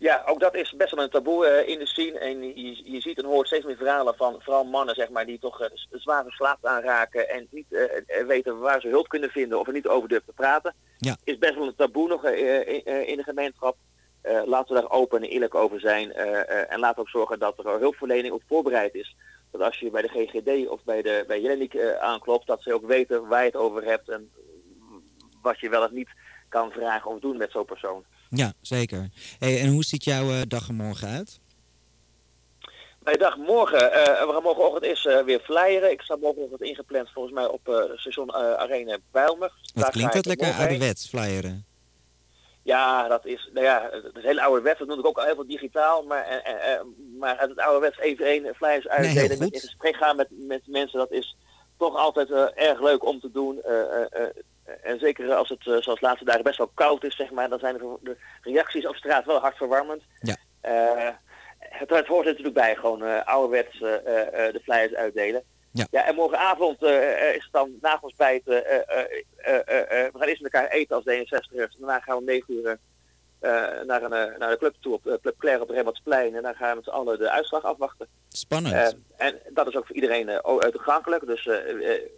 [0.00, 2.18] Ja, ook dat is best wel een taboe uh, in de scene.
[2.18, 5.38] En je, je ziet en hoort steeds meer verhalen van vooral mannen zeg maar, die
[5.38, 7.82] toch uh, zwaar verslaafd aanraken en niet uh,
[8.26, 10.74] weten waar ze hulp kunnen vinden of er niet over durven te praten.
[10.98, 11.16] Ja.
[11.24, 13.76] Is best wel een taboe nog in, in, de gemeenschap.
[14.22, 16.12] Laten we daar open en eerlijk over zijn.
[16.12, 19.16] en laten we ook zorgen dat er hulpverlening op voorbereid is.
[19.50, 23.28] Dat als je bij de GGD of bij, de, bij aanklopt, dat ze ook weten
[23.28, 24.30] waar je het over hebt en
[25.42, 26.08] wat je wel of niet
[26.48, 28.04] kan vragen of doen met zo'n persoon.
[28.30, 29.08] Ja, zeker.
[29.38, 31.40] Hey, en hoe ziet jouw uh, dag er morgen uit?
[33.02, 33.92] Mijn dag morgen, uh,
[34.26, 35.90] we gaan morgenochtend is uh, weer flyeren.
[35.90, 39.52] Ik sta morgenochtend ingepland volgens mij op uh, station Arena Bijlmer.
[39.74, 41.64] Dat klinkt dat lekker ouderwets, flyeren.
[42.62, 44.78] Ja, dat is, nou ja, het is heel ouderwets.
[44.78, 46.02] Dat noem ik ook al heel veel digitaal.
[46.02, 46.42] Maar,
[47.18, 49.38] maar het ouderwets even één flyers uitdelen.
[49.38, 51.36] Nee, in gesprek gaan met, met mensen, dat is
[51.78, 53.62] toch altijd erg leuk om te doen.
[54.82, 57.76] En zeker als het, zoals laatste dagen, best wel koud is, zeg maar, dan zijn
[57.78, 60.02] de, de reacties op straat wel hartverwarmend.
[60.20, 60.36] Ja.
[61.58, 65.42] Het, het, hoort er natuurlijk bij, gewoon ouderwets de flyers uitdelen.
[65.72, 65.86] Ja.
[65.90, 70.70] ja, en morgenavond is het dan na ons bij het, we gaan eerst met elkaar
[70.70, 71.78] eten als D66ers.
[71.78, 72.78] Daarna gaan we om 9 uur
[73.86, 76.34] naar, een, naar de club toe, op Club Claire op Remmertsplein.
[76.34, 78.06] En dan gaan we met z'n allen de uitslag afwachten.
[78.28, 78.96] Spannend.
[79.16, 80.40] en dat is ook voor iedereen
[80.70, 81.26] toegankelijk.
[81.26, 81.44] Dus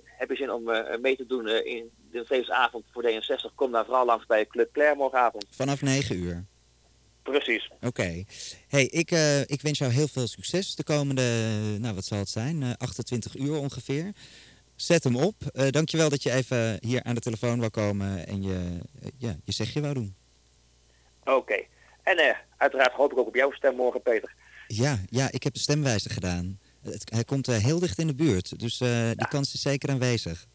[0.05, 0.64] heb je zin om
[1.00, 4.96] mee te doen in de avond voor D66, kom daar vooral langs bij Club Claire
[4.96, 5.46] morgenavond.
[5.50, 6.44] Vanaf 9 uur?
[7.22, 7.70] Precies.
[7.80, 8.24] Oké.
[8.68, 11.22] Hey, ik, uh, ik wens jou heel veel succes de komende,
[11.78, 14.12] nou wat zal het zijn, uh, 28 uur ongeveer.
[14.76, 15.35] Zet hem op.
[15.52, 18.78] Uh, dankjewel dat je even hier aan de telefoon wou komen en je,
[19.18, 20.14] ja, je zegje wou doen.
[21.24, 21.64] Oké.
[22.02, 24.35] En uiteraard hoop ik ook op jouw stem morgen, Peter.
[24.66, 26.58] Ja, ja ik heb de stemwijzer gedaan
[27.04, 30.46] hij komt uh, heel dicht in de buurt, dus uh, die kans is zeker aanwezig.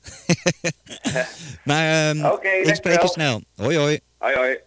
[1.63, 3.41] maar um, okay, ik spreek je snel.
[3.55, 3.99] Hoi hoi.
[4.17, 4.57] Hoi hoi.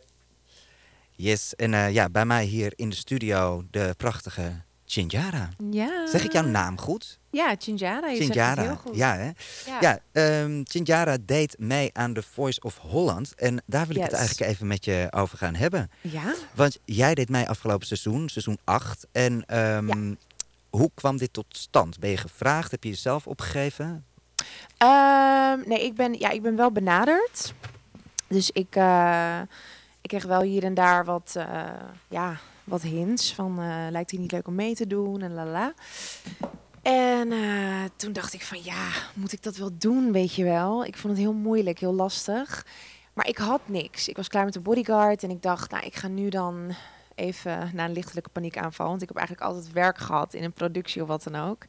[1.21, 5.49] Yes, en uh, ja, bij mij hier in de studio de prachtige Chinjara.
[5.71, 6.07] Ja.
[6.07, 7.19] Zeg ik jouw naam goed?
[7.31, 8.09] Ja, Chinjara.
[8.09, 8.63] Je Chinjara.
[8.63, 8.97] heel goed.
[8.97, 9.31] Ja, hè?
[9.67, 13.35] Ja, ja um, Chinjara deed mee aan The Voice of Holland.
[13.35, 15.91] En daar wil ik het eigenlijk even met je over gaan hebben.
[16.01, 16.35] Ja.
[16.55, 19.07] Want jij deed mij afgelopen seizoen, seizoen 8.
[19.13, 20.19] En um,
[20.71, 21.99] hoe kwam dit tot stand?
[21.99, 22.71] Ben je gevraagd?
[22.71, 24.05] Heb je jezelf opgegeven?
[24.79, 27.55] Um, nee, ik ben, ja, ik ben wel benaderd.
[28.29, 29.41] Dus ik, uh,
[30.01, 31.63] ik kreeg wel hier en daar wat, uh,
[32.09, 35.45] ja, wat hints van uh, lijkt hij niet leuk om mee te doen en la
[35.45, 35.75] la.
[36.83, 37.33] En
[37.97, 40.85] toen dacht ik van ja, moet ik dat wel doen, weet je wel?
[40.85, 42.67] Ik vond het heel moeilijk, heel lastig.
[43.13, 44.09] Maar ik had niks.
[44.09, 46.75] Ik was klaar met de bodyguard en ik dacht, nou, ik ga nu dan
[47.15, 48.89] even na een lichtelijke paniekaanval.
[48.89, 51.65] Want ik heb eigenlijk altijd werk gehad in een productie of wat dan ook.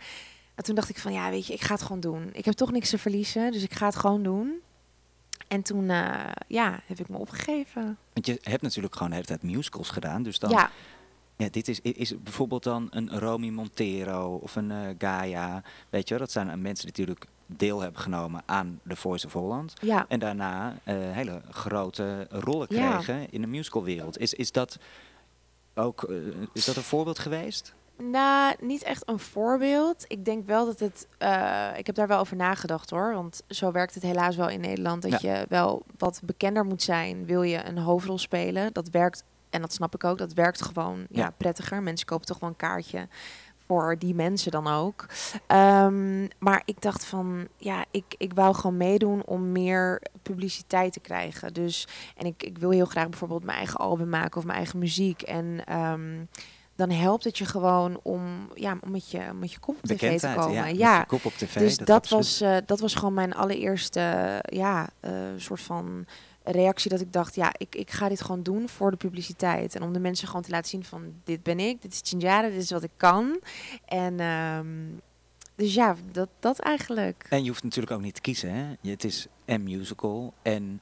[0.55, 2.29] En toen dacht ik van ja, weet je, ik ga het gewoon doen.
[2.33, 4.61] Ik heb toch niks te verliezen, dus ik ga het gewoon doen.
[5.51, 7.97] En toen uh, ja, heb ik me opgegeven.
[8.13, 10.23] Want je hebt natuurlijk gewoon de hele tijd musicals gedaan.
[10.23, 10.49] Dus dan.
[10.49, 10.71] Ja.
[11.35, 15.63] Ja, dit is, is bijvoorbeeld dan een Romy Montero of een uh, Gaia.
[15.89, 19.33] Weet je, dat zijn uh, mensen die natuurlijk deel hebben genomen aan The Voice of
[19.33, 19.73] Holland.
[19.81, 20.05] Ja.
[20.07, 23.27] En daarna hele grote rollen kregen ja.
[23.29, 24.17] in de musicalwereld.
[24.17, 24.77] Is, is dat
[25.73, 26.13] ook,
[26.53, 27.73] is dat een voorbeeld geweest?
[28.09, 30.05] Nou, niet echt een voorbeeld.
[30.07, 31.07] Ik denk wel dat het.
[31.19, 33.13] Uh, ik heb daar wel over nagedacht hoor.
[33.13, 35.01] Want zo werkt het helaas wel in Nederland.
[35.01, 35.39] Dat ja.
[35.39, 37.25] je wel wat bekender moet zijn.
[37.25, 38.73] Wil je een hoofdrol spelen?
[38.73, 39.23] Dat werkt.
[39.49, 40.17] En dat snap ik ook.
[40.17, 41.21] Dat werkt gewoon ja.
[41.21, 41.83] ja prettiger.
[41.83, 43.07] Mensen kopen toch wel een kaartje
[43.65, 45.05] voor die mensen dan ook.
[45.47, 50.99] Um, maar ik dacht van, ja, ik, ik wou gewoon meedoen om meer publiciteit te
[50.99, 51.53] krijgen.
[51.53, 51.87] Dus,
[52.17, 55.21] en ik, ik wil heel graag bijvoorbeeld mijn eigen album maken of mijn eigen muziek.
[55.21, 56.27] En um,
[56.87, 60.19] dan helpt het je gewoon om, ja, om met, je, met je kop op tv
[60.19, 60.75] te komen.
[60.77, 61.59] Ja, je kop op tv.
[61.59, 66.05] Dus dat, was, uh, dat was gewoon mijn allereerste, ja, uh, soort van
[66.43, 69.75] reactie dat ik dacht, ja, ik, ik ga dit gewoon doen voor de publiciteit.
[69.75, 72.47] En om de mensen gewoon te laten zien van, dit ben ik, dit is Chinjara,
[72.47, 73.39] dit is wat ik kan.
[73.85, 75.01] En um,
[75.55, 77.25] dus ja, dat, dat eigenlijk.
[77.29, 78.89] En je hoeft natuurlijk ook niet te kiezen, hè?
[78.89, 80.81] Het is en musical en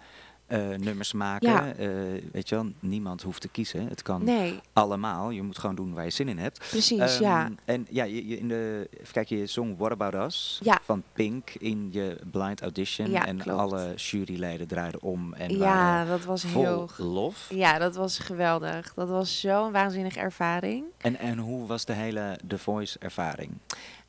[0.50, 1.50] uh, nummers maken.
[1.50, 1.76] Ja.
[1.80, 3.88] Uh, weet je wel, niemand hoeft te kiezen.
[3.88, 4.60] Het kan nee.
[4.74, 5.30] allemaal.
[5.30, 6.60] Je moet gewoon doen waar je zin in hebt.
[6.70, 7.50] Precies, um, ja.
[7.66, 10.80] En ja, je, je, in de, even kijken, je zong What About Us ja.
[10.84, 13.10] van Pink in je blind audition.
[13.10, 13.60] Ja, en klopt.
[13.60, 15.34] alle juryleden draaiden om.
[15.34, 17.48] En ja, dat was heel lof.
[17.50, 18.94] Ja, dat was geweldig.
[18.94, 20.86] Dat was zo'n waanzinnige ervaring.
[20.98, 23.52] En, en hoe was de hele The Voice ervaring?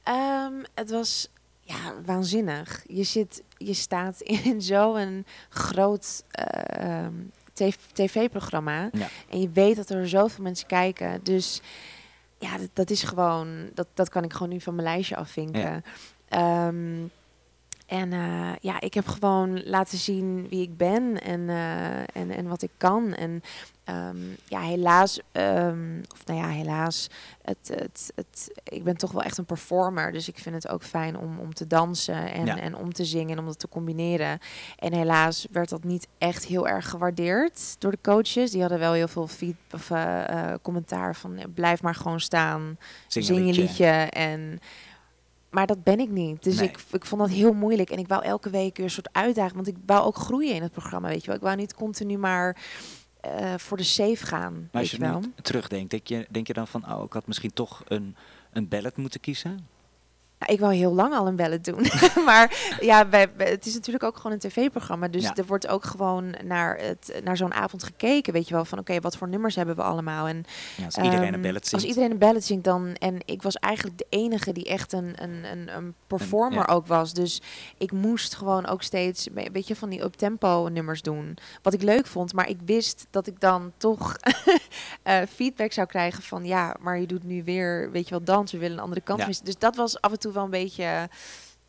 [0.09, 1.29] Um, het was
[1.71, 2.85] ja, waanzinnig.
[2.87, 6.25] Je, zit, je staat in zo'n groot
[6.81, 7.07] uh,
[7.93, 8.89] tv-programma.
[8.93, 9.09] Ja.
[9.29, 11.21] En je weet dat er zoveel mensen kijken.
[11.23, 11.61] Dus
[12.39, 15.83] ja, dat, dat, is gewoon, dat, dat kan ik gewoon nu van mijn lijstje afvinken.
[16.29, 16.67] Ja.
[16.67, 17.11] Um,
[17.87, 22.49] en uh, ja, ik heb gewoon laten zien wie ik ben en, uh, en, en
[22.49, 23.15] wat ik kan.
[23.15, 23.43] En
[23.91, 27.09] um, ja, helaas, um, of nou ja, helaas,
[27.43, 30.13] het, het, het, ik ben toch wel echt een performer.
[30.13, 32.59] Dus ik vind het ook fijn om, om te dansen en, ja.
[32.59, 34.39] en om te zingen en om dat te combineren.
[34.79, 38.51] En helaas werd dat niet echt heel erg gewaardeerd door de coaches.
[38.51, 43.25] Die hadden wel heel veel feed, of, uh, commentaar van blijf maar gewoon staan, zing,
[43.25, 44.61] zing je liedje en
[45.51, 46.43] maar dat ben ik niet.
[46.43, 47.91] Dus ik, ik vond dat heel moeilijk.
[47.91, 49.55] En ik wou elke week een soort uitdaging.
[49.55, 51.37] Want ik wou ook groeien in het programma, weet je wel.
[51.37, 52.57] Ik wou niet continu maar
[53.27, 54.69] uh, voor de safe gaan.
[54.73, 56.93] Maar als je, je nu terugdenkt, denk je, denk je dan van...
[56.93, 58.17] oh, ik had misschien toch een,
[58.53, 59.67] een ballet moeten kiezen?
[60.41, 61.87] Nou, ik wou heel lang al een ballet doen.
[62.27, 65.09] maar ja, wij, het is natuurlijk ook gewoon een tv-programma.
[65.09, 68.33] Dus er wordt ook gewoon naar, het, naar zo'n avond gekeken.
[68.33, 70.27] Weet je wel, van oké, wat voor nummers hebben we allemaal?
[70.27, 70.45] En,
[70.77, 71.73] ja, als iedereen um, een ballet zingt.
[71.73, 72.95] Als iedereen een ballet zingt dan...
[72.95, 77.13] En ik was eigenlijk de enige die echt een, een, een, een performer ook was.
[77.13, 77.43] Dus
[77.79, 81.37] ik moest gewoon ook steeds, weet je, van die up-tempo nummers doen.
[81.63, 82.33] Wat ik leuk vond.
[82.33, 84.17] Maar ik wist dat ik dan toch
[85.05, 86.45] uh, feedback zou krijgen van...
[86.45, 88.53] Ja, maar je doet nu weer, weet je wel, dans.
[88.53, 89.45] We willen een andere kant.
[89.45, 91.09] Dus dat was af en toe wel een beetje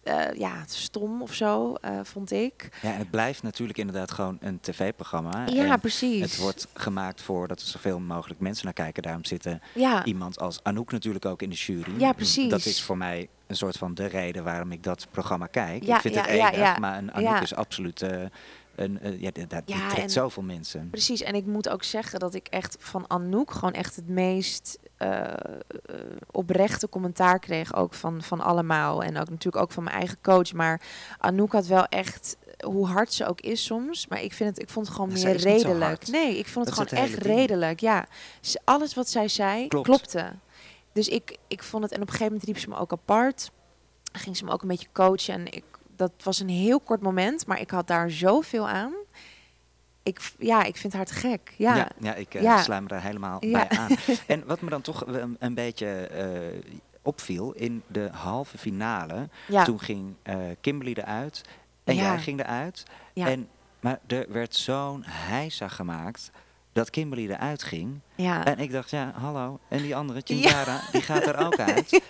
[0.04, 2.70] uh, ja, stom of zo, uh, vond ik.
[2.82, 5.46] Ja, en het blijft natuurlijk inderdaad gewoon een tv-programma.
[5.48, 6.22] Ja, precies.
[6.22, 9.04] Het wordt gemaakt voor dat er zoveel mogelijk mensen naar kijken.
[9.04, 10.06] Daarom zitten ja.
[10.06, 12.00] iemand als Anouk natuurlijk ook in de jury.
[12.00, 12.50] Ja, precies.
[12.50, 15.84] Dat is voor mij een soort van de reden waarom ik dat programma kijk.
[15.84, 18.02] Ja, ik vind ja, het enig, maar een Anouk is absoluut...
[18.02, 18.10] Uh,
[18.76, 20.90] een, uh, ja, dat, trekt en, zoveel mensen.
[20.90, 24.80] Precies, en ik moet ook zeggen dat ik echt van Anouk gewoon echt het meest
[25.02, 25.24] uh,
[26.32, 29.04] oprechte commentaar kreeg ook van, van allemaal.
[29.04, 30.54] En ook natuurlijk ook van mijn eigen coach.
[30.54, 30.82] Maar
[31.18, 34.08] Anouk had wel echt, hoe hard ze ook is soms.
[34.08, 36.08] Maar ik, vind het, ik vond het gewoon meer redelijk.
[36.08, 37.80] Nee, ik vond het gewoon echt redelijk.
[37.80, 38.06] Ja,
[38.64, 40.32] alles wat zij zei klopte.
[40.94, 43.52] Dus ik, ik vond het, en op een gegeven moment riep ze me ook apart.
[44.12, 45.34] Ging ze me ook een beetje coachen.
[45.34, 45.64] En ik,
[46.02, 48.94] dat was een heel kort moment, maar ik had daar zoveel aan
[50.04, 51.54] ik, ja, ik vind haar te gek.
[51.58, 52.62] Ja, ja, ja ik uh, ja.
[52.62, 53.90] sluim er helemaal bij aan.
[54.28, 56.10] En wat me dan toch een, een beetje
[56.54, 59.64] uh, opviel, in de halve finale, ja.
[59.64, 61.42] toen ging uh, Kimberly eruit
[61.84, 62.84] en jij ging eruit.
[63.14, 63.48] En,
[63.80, 66.32] maar er werd zo'n heisa gemaakt
[66.74, 68.00] dat Kimberly eruit ging.
[68.16, 68.46] Ja.
[68.46, 69.60] En ik dacht, ja, hallo.
[69.68, 72.02] En die andere, Chinjara, die gaat er ook uit.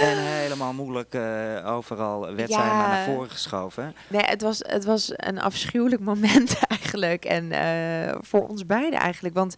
[0.00, 2.60] En helemaal moeilijk uh, overal werd ja.
[2.60, 3.94] zij maar naar voren geschoven.
[4.08, 7.24] Nee, het was, het was een afschuwelijk moment eigenlijk.
[7.24, 9.34] En uh, voor ons beiden eigenlijk.
[9.34, 9.54] Want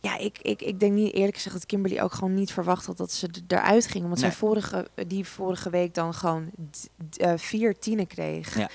[0.00, 2.96] ja, ik, ik, ik denk niet eerlijk gezegd dat Kimberly ook gewoon niet verwacht had
[2.96, 4.04] dat ze eruit ging.
[4.04, 4.30] Want nee.
[4.30, 6.50] zij vorige, die vorige week dan gewoon
[7.16, 8.58] uh, vier tienen kreeg.
[8.58, 8.68] Ja.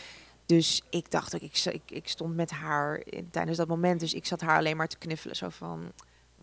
[0.46, 4.00] Dus ik dacht ook, ik, ik, ik stond met haar tijdens dat moment.
[4.00, 5.36] Dus ik zat haar alleen maar te knuffelen.
[5.36, 5.92] Zo van,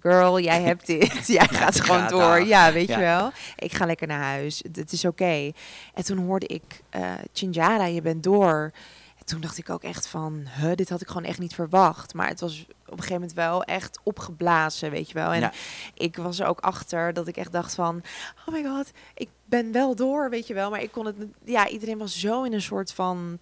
[0.01, 1.27] girl, jij hebt dit.
[1.39, 2.41] jij gaat gewoon door.
[2.41, 3.31] Ja, weet je wel.
[3.57, 4.63] Ik ga lekker naar huis.
[4.73, 5.53] Het is oké.
[5.95, 8.73] En toen hoorde ik, uh, Chinjara, je bent door.
[9.19, 12.15] En toen dacht ik ook echt van, huh, dit had ik gewoon echt niet verwacht.
[12.15, 15.33] Maar het was op een gegeven moment wel echt opgeblazen, weet je wel.
[15.33, 15.51] En
[15.95, 18.03] ik was er ook achter dat ik echt dacht van,
[18.47, 20.71] oh my god, ik ben wel door, weet je wel.
[20.71, 23.39] Maar ik kon het, ja, iedereen was zo in een soort van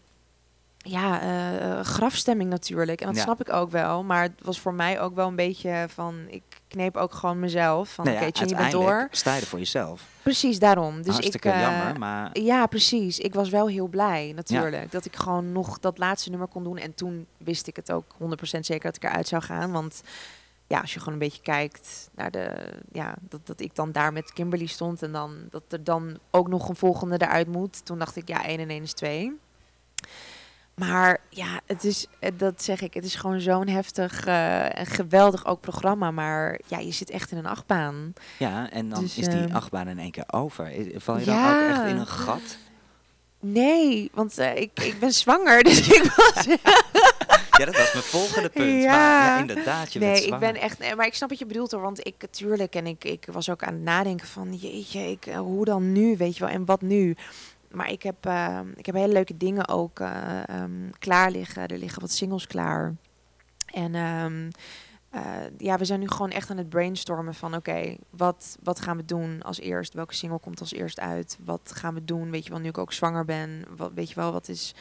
[0.87, 3.01] ja, uh, grafstemming natuurlijk.
[3.01, 4.03] En dat snap ik ook wel.
[4.03, 6.25] Maar het was voor mij ook wel een beetje van...
[6.29, 7.89] Ik kneep ook gewoon mezelf.
[7.89, 9.09] Van nee, oké, okay, je bent door.
[9.11, 10.07] sta je voor jezelf.
[10.23, 11.03] Precies, daarom.
[11.03, 12.39] Dus Hartstikke ik, uh, jammer, maar...
[12.39, 13.19] Ja, precies.
[13.19, 14.83] Ik was wel heel blij natuurlijk.
[14.83, 14.89] Ja.
[14.91, 16.77] Dat ik gewoon nog dat laatste nummer kon doen.
[16.77, 18.27] En toen wist ik het ook 100%
[18.61, 19.73] zeker dat ik eruit zou gaan.
[19.73, 20.03] Want
[20.67, 22.73] ja, als je gewoon een beetje kijkt naar de...
[22.93, 25.03] Ja, dat, dat ik dan daar met Kimberly stond.
[25.03, 27.85] En dan dat er dan ook nog een volgende eruit moet.
[27.85, 29.43] Toen dacht ik, ja, 1 en 1 is 2.
[30.75, 32.07] Maar ja, het is,
[32.37, 36.11] dat zeg ik, het is gewoon zo'n heftig en geweldig ook programma.
[36.11, 38.13] Maar ja, je zit echt in een achtbaan.
[38.39, 40.73] Ja, en dan dus, is die ehm, achtbaan in één keer over.
[40.97, 42.57] Val je dan ook echt in een gat?
[43.47, 46.45] Nee, want uh, ik, ik ben zwanger, dus ik was...
[47.59, 48.83] ja, dat was mijn volgende punt.
[48.83, 48.97] Ja.
[48.97, 50.79] Maar ja, inderdaad, je nee, ik ben echt...
[50.79, 52.75] Nee, maar ik snap wat je bedoelt hoor, want ik natuurlijk...
[52.75, 56.17] En ik, ik was ook aan het nadenken van, jeetje, ik, eh, hoe dan nu,
[56.17, 57.17] weet je wel, en wat nu?
[57.75, 61.67] Maar ik heb, uh, ik heb hele leuke dingen ook uh, um, klaar liggen.
[61.67, 62.95] Er liggen wat singles klaar.
[63.67, 64.49] En um,
[65.15, 65.21] uh,
[65.59, 69.05] ja, we zijn nu gewoon echt aan het brainstormen van oké, wat, wat gaan we
[69.05, 69.95] doen als eerst?
[69.95, 71.39] Welke single komt als eerst uit?
[71.45, 72.31] Wat gaan we doen?
[72.31, 74.75] Weet je wel, nu ik ook zwanger ben, wat, weet je wel, wat is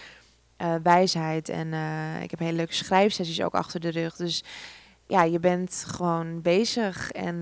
[0.58, 1.50] uh, wijsheid?
[1.50, 1.74] En
[2.22, 4.16] ik heb hele leuke schrijfsessies ook achter de rug.
[4.16, 4.44] Dus
[5.08, 7.12] ja, je bent gewoon bezig.
[7.12, 7.40] En,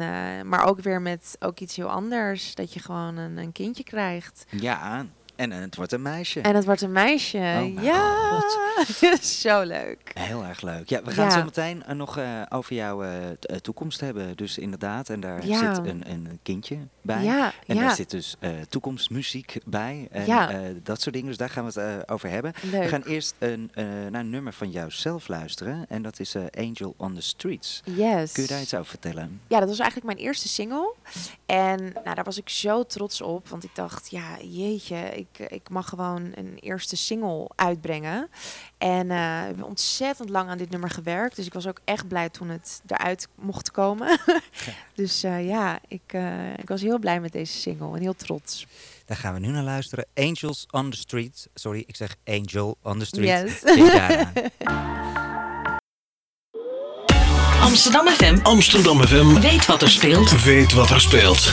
[0.47, 2.55] maar ook weer met ook iets heel anders.
[2.55, 4.45] Dat je gewoon een, een kindje krijgt.
[4.49, 5.05] Ja,
[5.41, 6.41] en, het wordt een meisje.
[6.41, 7.38] En het wordt een meisje.
[7.38, 8.41] Oh ja,
[9.21, 10.12] zo leuk.
[10.13, 10.89] Heel erg leuk.
[10.89, 11.32] Ja, we gaan ja.
[11.32, 13.10] zo meteen uh, nog uh, over jouw uh,
[13.62, 14.38] toekomst hebben.
[14.38, 15.75] Dus inderdaad, en daar ja.
[15.75, 17.23] zit een, een kindje bij.
[17.23, 18.35] Ja, en daar zit dus
[18.69, 20.07] toekomstmuziek bij.
[20.11, 20.61] En ja.
[20.83, 21.29] dat soort dingen.
[21.29, 22.53] Dus daar gaan we het over hebben.
[22.61, 22.83] Leuk.
[22.83, 23.71] We gaan eerst een,
[24.09, 25.85] naar een nummer van jou zelf luisteren.
[25.89, 27.81] En dat is Angel on the Streets.
[27.83, 28.31] Yes.
[28.31, 29.41] Kun je daar iets over vertellen?
[29.47, 30.93] Ja, dat was eigenlijk mijn eerste single.
[31.45, 33.47] En nou, daar was ik zo trots op.
[33.47, 38.29] Want ik dacht, ja, jeetje, ik, ik mag gewoon een eerste single uitbrengen.
[38.82, 41.36] En uh, ik heb ontzettend lang aan dit nummer gewerkt.
[41.36, 44.20] Dus ik was ook echt blij toen het eruit mocht komen.
[44.96, 48.67] dus uh, ja, ik, uh, ik was heel blij met deze single en heel trots.
[49.06, 50.06] Daar gaan we nu naar luisteren.
[50.13, 51.50] Angels on the Street.
[51.54, 53.28] Sorry, ik zeg Angel on the Street.
[53.28, 53.63] Yes.
[57.62, 58.39] Amsterdam FM.
[58.44, 59.39] Amsterdam FM.
[59.39, 60.44] Weet wat er speelt.
[60.44, 61.52] Weet wat er speelt.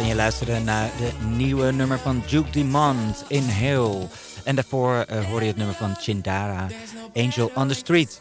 [0.00, 4.08] En je luisterde naar de nieuwe nummer van Duke Dumont, Inhale.
[4.44, 6.66] En daarvoor uh, hoorde je het nummer van Chindara,
[7.14, 8.18] Angel on the Street.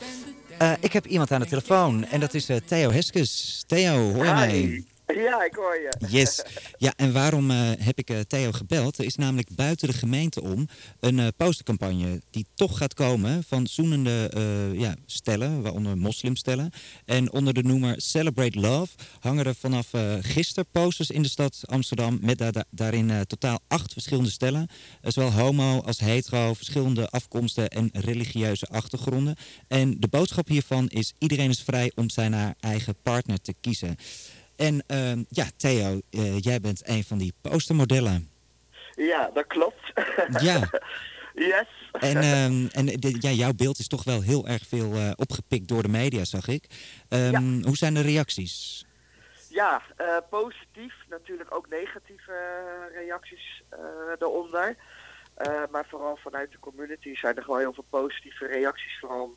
[0.61, 3.63] Uh, ik heb iemand aan de telefoon en dat is uh, Theo Heskes.
[3.67, 4.83] Theo, hoor je mij?
[5.27, 6.07] Ja, ik hoor je.
[6.07, 6.41] Yes.
[6.77, 8.97] Ja, en waarom uh, heb ik uh, Theo gebeld?
[8.97, 10.67] Er is namelijk buiten de gemeente om
[10.99, 14.31] een uh, postercampagne die toch gaat komen van zoenende
[14.73, 16.71] ja, stellen, waaronder moslimstellen.
[17.05, 19.87] En onder de noemer Celebrate Love hangen er vanaf
[20.21, 24.67] gisteren posters in de stad Amsterdam met da daarin totaal acht verschillende stellen.
[25.01, 29.35] zowel homo als hetero, verschillende afkomsten en religieuze achtergronden.
[29.67, 33.95] En de boodschap hiervan is iedereen is vrij om zijn haar eigen partner te kiezen.
[34.59, 38.29] En uh, ja, Theo, uh, jij bent een van die postermodellen.
[38.95, 39.93] Ja, dat klopt.
[40.41, 40.69] Ja.
[41.33, 41.67] yes.
[41.91, 45.67] En, um, en de, ja, jouw beeld is toch wel heel erg veel uh, opgepikt
[45.67, 46.63] door de media, zag ik.
[47.09, 47.67] Um, ja.
[47.67, 48.85] Hoe zijn de reacties?
[49.49, 50.93] Ja, uh, positief.
[51.09, 52.33] Natuurlijk ook negatieve
[52.93, 53.63] reacties
[54.19, 54.75] eronder.
[55.71, 58.97] maar vooral vanuit de community zijn er gewoon heel veel positieve reacties.
[58.99, 59.35] Vooral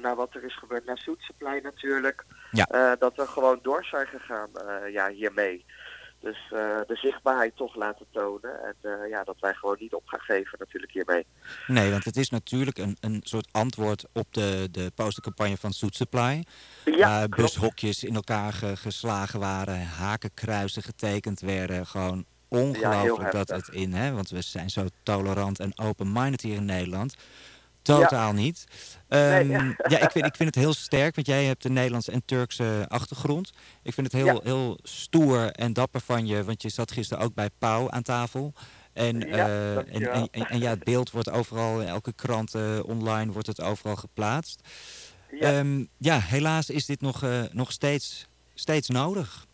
[0.00, 2.24] naar wat er is gebeurd naar Soetseplein natuurlijk.
[2.50, 2.68] Ja.
[2.72, 5.64] Uh, dat we gewoon door zijn gegaan uh, ja, hiermee.
[6.20, 6.38] Dus
[6.86, 8.50] de zichtbaarheid toch laten tonen.
[8.64, 11.26] En ja, dat wij gewoon niet op gaan geven natuurlijk hiermee.
[11.66, 15.94] Nee, want het is natuurlijk een, een soort antwoord op de, de postercampagne van Soet
[15.96, 16.44] Supply.
[16.84, 21.86] Ja, bushokjes in elkaar geslagen waren, hakenkruisen getekend werden.
[21.86, 26.64] Gewoon ongelooflijk dat het in, hè, want we zijn zo tolerant en open-minded hier in
[26.64, 27.16] Nederland.
[27.82, 28.64] Totaal niet.
[29.08, 29.50] Um,
[29.92, 32.84] ja, ik vind, ik vind het heel sterk, want jij hebt een Nederlandse en Turkse
[32.88, 33.52] achtergrond.
[33.82, 37.34] Ik vind het heel, heel stoer en dapper van je, want je zat gisteren ook
[37.34, 38.52] bij Pauw aan tafel.
[38.92, 43.32] En, uh, en, en, en, ja, het beeld wordt overal, in elke krant uh, online
[43.32, 44.68] wordt het overal geplaatst.
[45.30, 49.46] Ja, um, ja helaas is dit nog, uh, nog steeds, steeds nodig.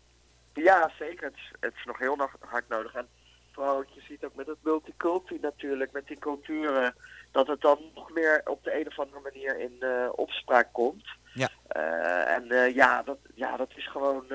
[0.53, 1.25] Ja, zeker.
[1.25, 2.93] Het is, het is nog heel hard nodig.
[2.93, 3.07] En
[3.51, 6.95] vooral, je ziet ook met het multicultuur natuurlijk, met die culturen
[7.31, 11.07] dat het dan nog meer op de een of andere manier in uh, opspraak komt.
[11.33, 11.49] Ja.
[11.75, 14.25] Uh, en uh, ja, dat, ja, dat is gewoon.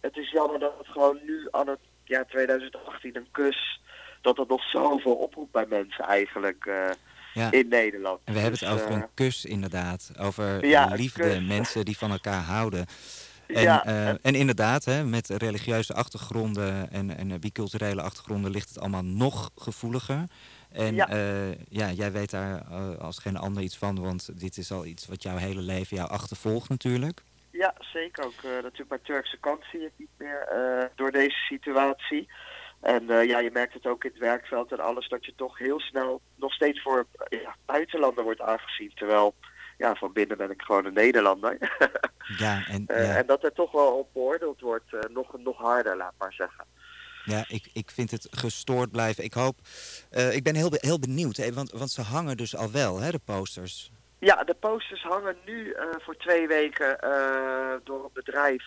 [0.00, 3.80] het is jammer dat het gewoon nu aan het ja, 2018 een kus.
[4.20, 6.70] Dat het nog zoveel oproept bij mensen eigenlijk
[7.34, 7.50] ja.
[7.50, 8.20] in Nederland.
[8.24, 10.10] En we hebben het dus, over een kus inderdaad.
[10.18, 12.86] Over ja, liefde, mensen die van elkaar houden.
[13.46, 13.84] En, ja,
[14.22, 20.24] en inderdaad, hè, met religieuze achtergronden en, en biculturele achtergronden ligt het allemaal nog gevoeliger.
[20.72, 21.12] En ja.
[21.12, 24.86] Uh, ja, jij weet daar uh, als geen ander iets van, want dit is al
[24.86, 27.22] iets wat jouw hele leven jou achtervolgt natuurlijk.
[27.50, 28.24] Ja, zeker.
[28.24, 30.48] Ook uh, natuurlijk bij Turkse kant zie je het niet meer
[30.94, 32.28] door deze situatie.
[32.80, 35.80] En ja, je merkt het ook in het werkveld en alles, dat je toch heel
[35.80, 38.92] snel nog steeds voor ja, buitenlander wordt aangezien.
[38.94, 39.34] Terwijl,
[39.78, 41.58] ja, van binnen ben ik gewoon een Nederlander.
[42.38, 43.16] ja, en, ja.
[43.16, 46.64] en dat er toch wel op beoordeeld wordt, nog, nog harder, laat maar zeggen.
[47.30, 49.24] Ja, ik, ik vind het gestoord blijven.
[49.24, 49.56] Ik hoop,
[50.12, 53.10] uh, ik ben heel, heel benieuwd, hè, want, want ze hangen dus al wel, hè,
[53.10, 53.90] de posters.
[54.18, 58.64] Ja, de posters hangen nu uh, voor twee weken uh, door een bedrijf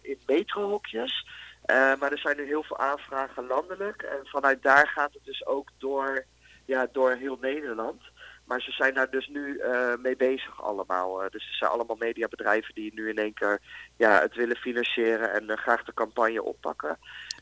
[0.00, 1.26] in metrohokjes.
[1.66, 4.02] maar er zijn nu heel veel aanvragen landelijk.
[4.02, 6.24] En vanuit daar gaat het dus ook door,
[6.64, 8.02] ja, door heel Nederland.
[8.44, 9.62] Maar ze zijn daar dus nu
[10.02, 11.16] mee bezig allemaal.
[11.16, 13.60] Dus het zijn allemaal mediabedrijven die nu in één keer
[13.96, 16.98] ja, het willen financieren en graag de campagne oppakken.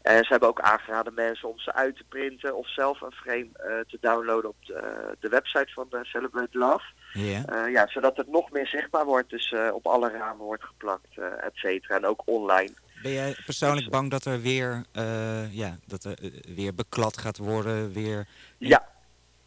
[0.09, 3.49] En ze hebben ook aangeraden mensen om ze uit te printen of zelf een frame
[3.89, 6.85] te downloaden op de, de website van Celebrate Love.
[7.13, 7.71] Yeah.
[7.71, 11.97] ja, zodat het nog meer zichtbaar wordt, dus op alle ramen wordt geplakt, et cetera.
[11.97, 12.73] En ook online.
[13.03, 14.85] Ben jij persoonlijk bang dat er weer,
[15.51, 16.19] ja, dat er
[16.55, 17.93] weer beklad gaat worden?
[17.93, 18.27] Weer...
[18.59, 18.89] Ja,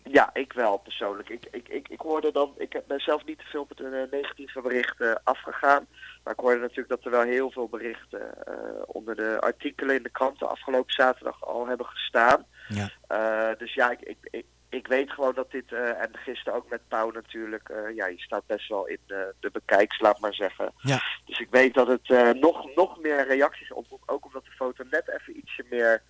[0.03, 1.29] ja, ik wel persoonlijk.
[1.29, 4.61] Ik, ik, ik, ik hoorde dan, ik ben zelf niet te veel met een negatieve
[4.61, 5.87] berichten afgegaan.
[6.23, 8.55] Maar ik hoorde natuurlijk dat er wel heel veel berichten uh,
[8.85, 12.45] onder de artikelen in de kranten afgelopen zaterdag al hebben gestaan.
[12.67, 12.89] Ja.
[13.11, 16.69] Uh, dus ja, ik, ik, ik, ik, weet gewoon dat dit, uh, en gisteren ook
[16.69, 20.73] met Pauw natuurlijk, ja, je staat best wel in de bekijks, laat maar zeggen.
[20.77, 21.01] Ja.
[21.25, 25.09] Dus ik weet dat het nog, nog meer reacties oproept, ook omdat de foto net
[25.09, 26.01] even ietsje meer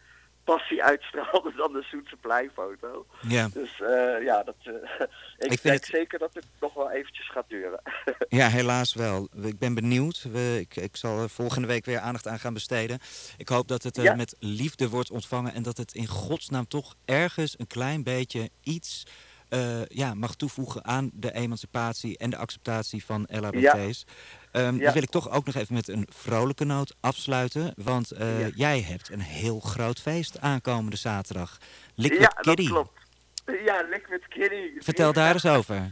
[0.44, 2.10] passie uitstraalde dan de Zoet
[2.54, 3.06] foto.
[3.28, 3.50] Ja.
[3.54, 4.74] Dus uh, ja, dat, uh,
[5.38, 5.86] ik, ik denk het...
[5.86, 7.82] zeker dat het nog wel eventjes gaat duren.
[8.40, 9.28] ja, helaas wel.
[9.42, 10.26] Ik ben benieuwd.
[10.32, 13.00] We, ik, ik zal volgende week weer aandacht aan gaan besteden.
[13.38, 14.16] Ik hoop dat het uh, ja.
[14.16, 19.04] met liefde wordt ontvangen en dat het in godsnaam toch ergens een klein beetje iets
[19.54, 24.06] uh, ja, mag toevoegen aan de emancipatie en de acceptatie van LHBT's.
[24.52, 24.68] Ja.
[24.68, 24.84] Um, ja.
[24.84, 27.74] Dan wil ik toch ook nog even met een vrolijke noot afsluiten.
[27.76, 28.50] Want uh, ja.
[28.56, 31.58] jij hebt een heel groot feest aankomende zaterdag.
[31.96, 32.64] Liquid ja, Kitty.
[32.64, 33.00] dat klopt.
[33.66, 34.70] Ja, Liquid Kitty.
[34.80, 35.92] Vertel daar eens over.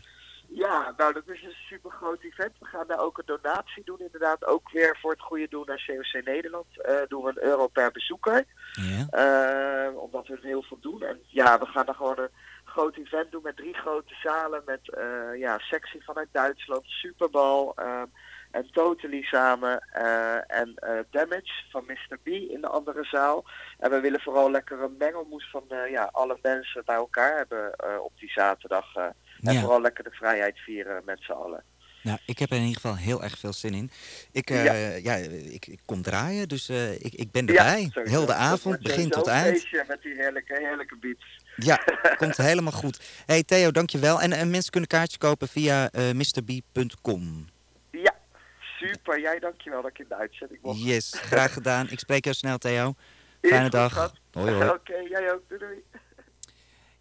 [0.52, 2.54] Ja, nou dat is een super groot event.
[2.60, 4.46] We gaan daar ook een donatie doen inderdaad.
[4.46, 6.66] Ook weer voor het goede doen naar COC Nederland.
[6.78, 8.46] Uh, doen we een euro per bezoeker.
[8.74, 9.88] Ja.
[9.90, 11.04] Uh, omdat we er heel veel doen.
[11.04, 12.30] En ja, we gaan daar gewoon een
[12.64, 14.62] groot event doen met drie grote zalen.
[14.66, 17.76] Met uh, ja, sectie vanuit Duitsland, Superbal
[18.52, 19.80] en Totally samen.
[20.48, 20.74] en
[21.12, 22.18] Damage van Mr.
[22.24, 23.46] B in de andere zaal.
[23.78, 28.12] En we willen vooral lekker een mengelmoes van ja, alle mensen bij elkaar hebben op
[28.20, 28.94] die zaterdag.
[29.44, 29.60] En Ja.
[29.60, 31.64] vooral lekker de vrijheid vieren met z'n allen.
[32.04, 33.92] Nou, ik heb er in ieder geval heel erg veel zin in.
[34.32, 34.74] Ik, uh, Ja.
[34.96, 35.16] ja.
[35.30, 37.92] ik, ik kom draaien, dus uh, ik, ik ben erbij.
[37.94, 39.68] Heel de avond, begin tot een eind.
[39.88, 41.26] Met die heerlijke, heerlijke beats.
[41.56, 41.80] Ja,
[42.18, 43.00] komt helemaal goed.
[43.26, 44.22] hey Theo, dankjewel.
[44.22, 47.48] En, en mensen kunnen kaartjes kopen via uh, mrb.com.
[47.92, 48.16] Ja,
[48.80, 49.20] super.
[49.22, 50.84] Jij dankjewel dat ik in de uitzending mocht.
[50.84, 51.90] Yes, graag gedaan.
[51.90, 52.94] Ik spreek jou snel, Theo.
[53.42, 54.14] Fijne dag.
[54.32, 54.70] Hoi, hoi.
[54.80, 55.42] Oké, jij ook.
[55.48, 55.84] Doei, doei.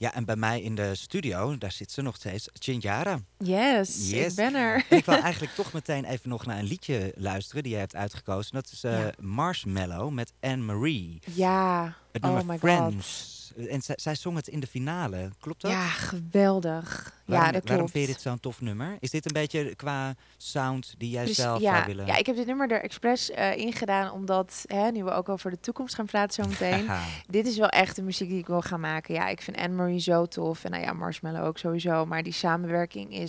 [0.00, 3.18] Ja, en bij mij in de studio, daar zit ze nog steeds, Chinjara.
[3.38, 4.30] Yes, Yes.
[4.30, 4.84] ik ben er.
[4.88, 7.96] En ik wil eigenlijk toch meteen even nog naar een liedje luisteren die jij hebt
[7.96, 8.54] uitgekozen.
[8.54, 9.10] Dat is eh, Ja.
[9.20, 11.18] Marshmallow met Anne-Marie.
[11.34, 12.70] Ja, Het oh nummer my god.
[12.70, 13.36] Friends.
[13.68, 15.70] En zij, zij zong het in de finale, klopt dat?
[15.70, 17.16] Ja, geweldig.
[17.24, 17.68] Waarom, ja, dat klopt.
[17.68, 18.96] waarom vind je dit zo'n tof nummer?
[19.00, 22.06] Is dit een beetje qua sound die jij Dus zelf ja, zou willen?
[22.06, 25.50] ja, ik heb dit nummer er expres eh ingedaan, omdat, hè, nu we ook over
[25.50, 26.88] de toekomst gaan praten zo meteen,
[27.26, 29.14] dit is wel echt de muziek die ik wil gaan maken.
[29.14, 30.64] Ja, ik vind Anne-Marie zo tof.
[30.64, 32.06] En nou ja, Marshmallow ook sowieso.
[32.06, 33.27] Maar die samenwerking is,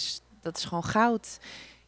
[0.51, 1.37] dat is gewoon goud.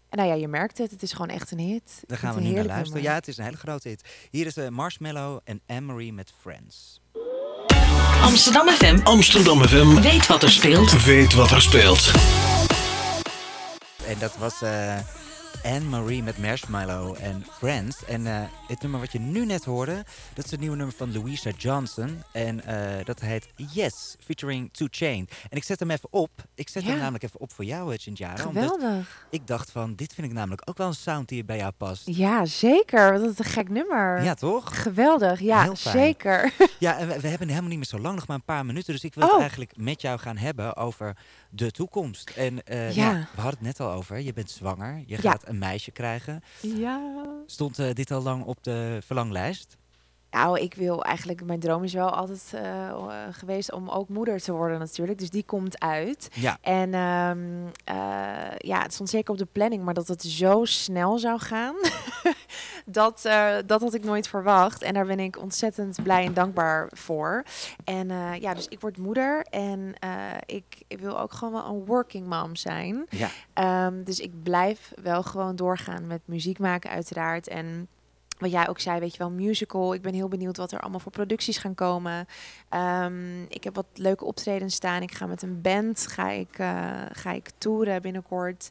[0.09, 0.91] En nou ja, je merkt het.
[0.91, 2.03] Het is gewoon echt een hit.
[2.07, 3.03] Daar gaan we nu naar luisteren.
[3.03, 4.09] Ja, het is een hele grote hit.
[4.31, 7.01] Hier is eh, Marshmallow en Anne-Marie met Friends.
[8.21, 8.99] Amsterdam FM.
[9.03, 10.01] Amsterdam FM.
[10.01, 11.03] Weet wat er speelt.
[11.03, 12.11] Weet wat er speelt.
[14.05, 14.97] En dat was eh
[15.63, 18.05] Anne-Marie met Marshmallow en Friends.
[18.05, 21.13] En eh, het nummer wat je nu net hoorde, dat is het nieuwe nummer van
[21.13, 22.23] Louisa Johnson.
[22.31, 25.27] En eh, dat heet Yes, featuring Two Chain.
[25.49, 26.29] En ik zet hem even op.
[26.55, 28.45] Ik zet hem namelijk even op voor jou, eh, Chinjara.
[28.45, 29.25] Omdat Geweldig.
[29.29, 32.01] ik dacht van, dit vind ik namelijk ook wel een sound die bij jou past.
[32.05, 33.11] Ja, zeker.
[33.19, 34.23] Dat is een gek nummer.
[34.23, 34.81] Ja, toch?
[34.81, 35.39] Geweldig.
[35.39, 36.51] Ja, zeker.
[36.79, 38.93] Ja, en we, we hebben helemaal niet meer zo lang, nog maar een paar minuten.
[38.93, 39.31] Dus ik wil Oh.
[39.31, 41.17] het eigenlijk met jou gaan hebben over
[41.49, 42.29] de toekomst.
[42.29, 42.89] En ja.
[42.89, 43.11] Ja.
[43.35, 44.19] we hadden het net al over.
[44.19, 45.29] Je bent zwanger, je Ja.
[45.31, 46.43] gaat een meisje krijgen.
[46.61, 47.25] ja.
[47.45, 49.77] Stond eh, dit al lang op de verlanglijst?
[50.31, 54.41] Nou, ik wil eigenlijk, mijn droom is wel altijd eh, eh, geweest om ook moeder
[54.41, 55.19] te worden natuurlijk.
[55.19, 56.29] Dus die komt uit.
[56.33, 56.57] Ja.
[56.61, 57.39] En ehm,
[57.83, 61.75] eh, ja, het stond zeker op de planning, maar dat het zo snel zou gaan,
[62.85, 64.81] dat, eh, dat had ik nooit verwacht.
[64.81, 67.43] En daar ben ik ontzettend blij en dankbaar voor.
[67.83, 70.11] En eh, ja, dus ik word moeder en eh,
[70.45, 73.05] ik, ik wil ook gewoon wel een working mom zijn.
[73.09, 73.29] Ja.
[73.53, 77.47] Ehm, dus ik blijf wel gewoon doorgaan met muziek maken uiteraard.
[77.47, 77.87] En
[78.37, 79.93] wat jij ook zei, weet je wel, musical.
[79.93, 82.27] Ik ben heel benieuwd wat er allemaal voor producties gaan komen.
[82.69, 85.01] Ehm, ik heb wat leuke optredens staan.
[85.01, 86.55] Ik ga met een band, ga ik,
[87.11, 88.69] ga ik toeren binnenkort.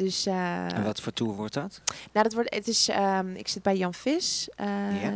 [0.00, 1.80] Dus, uh, en wat voor tour wordt dat?
[2.12, 4.66] Nou, dat wordt, het is, um, ik zit bij Jan Vis, uh,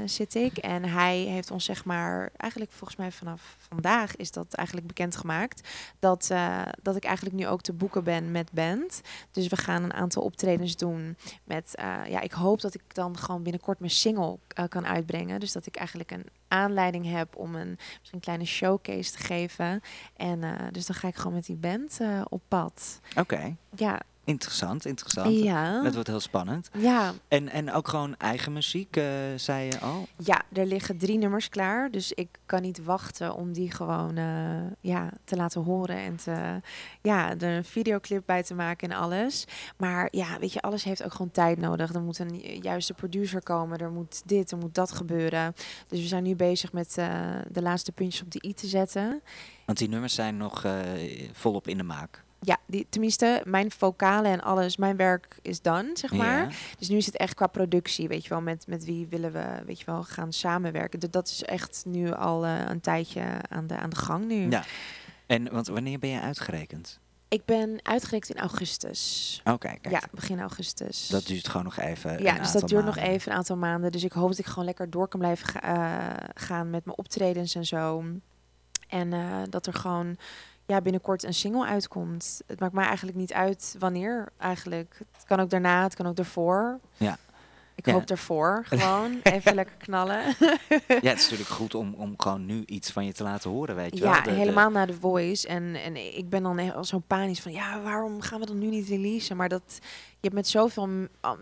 [0.04, 0.56] zit ik.
[0.56, 5.68] En hij heeft ons zeg maar, eigenlijk volgens mij vanaf vandaag is dat eigenlijk bekendgemaakt.
[5.98, 9.00] Dat, uh, dat ik eigenlijk nu ook te boeken ben met band.
[9.30, 11.72] Dus we gaan een aantal optredens doen met,
[12.08, 15.40] ja, ik hoop dat ik dan gewoon binnenkort mijn single kan uitbrengen.
[15.40, 19.80] Dus dat ik eigenlijk een aanleiding heb om een misschien een kleine showcase te geven.
[20.16, 23.00] En dus dan ga ik gewoon met die band op pad.
[23.16, 23.56] Oké.
[23.76, 25.38] Ja, Interessant, interessant.
[25.38, 25.82] Ja.
[25.82, 26.70] Dat wordt heel spannend.
[26.78, 27.12] Ja.
[27.28, 29.04] En, en ook gewoon eigen muziek, uh,
[29.36, 30.06] zei je al?
[30.18, 31.90] Ja, er liggen drie nummers klaar.
[31.90, 35.96] Dus ik kan niet wachten om die gewoon uh, ja, te laten horen.
[35.96, 36.60] En te,
[37.02, 39.44] ja, er een videoclip bij te maken en alles.
[39.76, 41.94] Maar ja, weet je, alles heeft ook gewoon tijd nodig.
[41.94, 43.78] Er moet een juiste producer komen.
[43.78, 45.54] Er moet dit, er moet dat gebeuren.
[45.88, 47.06] Dus we zijn nu bezig met uh,
[47.50, 49.22] de laatste puntjes op de i te zetten.
[49.66, 50.66] Want die nummers zijn nog
[51.32, 52.23] volop in de maak.
[52.44, 56.40] Ja, die, tenminste, mijn vocalen en alles, mijn werk is done, zeg maar.
[56.40, 56.48] Ja.
[56.78, 59.62] Dus nu is het echt qua productie, weet je wel, met, met wie willen we,
[59.66, 61.00] weet je wel, gaan samenwerken.
[61.00, 64.50] Dus dat is echt nu al uh, een tijdje aan de, aan de gang nu.
[64.50, 64.64] Ja.
[65.26, 67.00] En want wanneer ben je uitgerekend?
[67.28, 69.40] Ik ben uitgerekend in augustus.
[69.44, 71.08] Oké, okay, Ja, begin augustus.
[71.08, 72.22] Dat duurt gewoon nog even.
[72.22, 73.92] Ja, dus dat duurt nog even een aantal maanden.
[73.92, 76.98] Dus ik hoop dat ik gewoon lekker door kan blijven ga, uh, gaan met mijn
[76.98, 78.04] optredens en zo.
[78.88, 80.16] En uh, dat er gewoon
[80.66, 82.40] ja, binnenkort een single uitkomt.
[82.46, 85.00] Het maakt mij eigenlijk niet uit wanneer eigenlijk.
[85.12, 86.80] Het kan ook daarna, het kan ook daarvoor.
[86.96, 87.18] Ja.
[87.74, 89.20] Ik hoop ervoor gewoon.
[89.22, 90.22] Even lekker knallen.
[90.68, 93.76] ja, het is natuurlijk goed om, om gewoon nu iets van je te laten horen,
[93.76, 94.32] weet je ja, wel.
[94.32, 95.48] Ja, helemaal naar de voice.
[95.48, 98.66] En, en ik ben dan al zo panisch van, ja, waarom gaan we dan nu
[98.66, 99.36] niet releasen?
[99.36, 100.88] Maar dat, je hebt met zoveel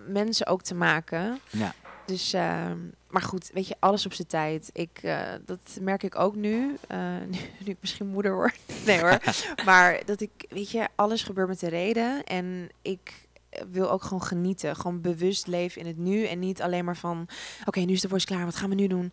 [0.07, 1.39] mensen ook te maken.
[1.51, 1.75] Ja.
[2.07, 2.71] Dus, uh,
[3.09, 4.71] maar goed, weet je, alles op zijn tijd.
[4.73, 6.99] Ik, uh, dat merk ik ook nu, uh,
[7.31, 8.59] nu, nu, ik misschien moeder word.
[8.87, 9.19] Nee hoor.
[9.65, 12.25] maar dat ik, weet je, alles gebeurt met de reden.
[12.25, 13.29] En ik
[13.71, 14.77] wil ook gewoon genieten.
[14.77, 16.25] Gewoon bewust leven in het nu.
[16.25, 18.45] En niet alleen maar van, oké, okay, nu is de voice klaar.
[18.45, 19.13] Wat gaan we nu doen?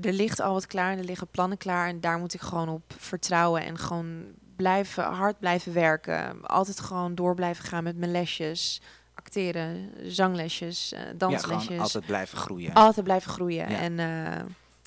[0.00, 1.88] Er ligt al wat klaar en er liggen plannen klaar.
[1.88, 3.64] En daar moet ik gewoon op vertrouwen.
[3.64, 4.24] En gewoon
[4.56, 6.46] blijven, hard blijven werken.
[6.46, 8.80] Altijd gewoon door blijven gaan met mijn lesjes
[9.20, 11.76] acteren, zanglesjes, uh, danslesjes.
[11.76, 12.72] Ja, altijd blijven groeien.
[12.72, 13.70] Altijd blijven groeien.
[13.70, 13.78] Ja.
[13.78, 14.34] En, uh,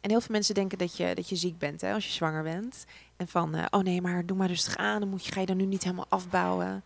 [0.01, 2.43] en heel veel mensen denken dat je, dat je ziek bent hè, als je zwanger
[2.43, 2.85] bent.
[3.17, 4.99] En van, uh, oh nee, maar doe maar rustig aan.
[4.99, 6.83] Dan moet je, ga je dan nu niet helemaal afbouwen.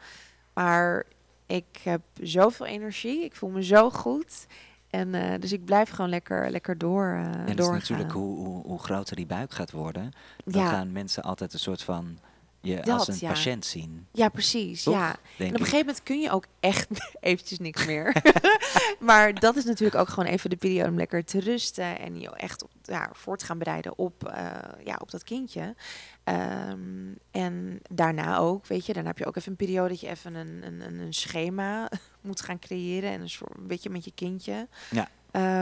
[0.53, 1.03] Maar
[1.45, 3.23] ik heb zoveel energie.
[3.23, 4.47] Ik voel me zo goed.
[4.89, 7.05] En uh, dus ik blijf gewoon lekker, lekker door.
[7.05, 10.11] Uh, en dat is natuurlijk hoe, hoe, hoe groter die buik gaat worden.
[10.45, 10.69] Dan ja.
[10.69, 12.19] gaan mensen altijd een soort van
[12.67, 13.27] je dat, als een ja.
[13.27, 14.07] patiënt zien.
[14.11, 14.83] Ja, precies.
[14.83, 14.93] Toch?
[14.93, 15.15] Ja.
[15.37, 16.87] Denk en op een gegeven moment kun je ook echt
[17.19, 18.15] eventjes niks meer.
[18.99, 22.29] maar dat is natuurlijk ook gewoon even de periode om lekker te rusten en je
[22.29, 24.45] echt op, ja, voort te gaan bereiden op, uh,
[24.83, 25.75] ja, op dat kindje.
[26.23, 30.09] Um, en daarna ook, weet je, dan heb je ook even een periode dat je
[30.09, 31.89] even een, een, een schema
[32.21, 34.67] moet gaan creëren en een soort beetje met je kindje.
[34.89, 35.07] Ja.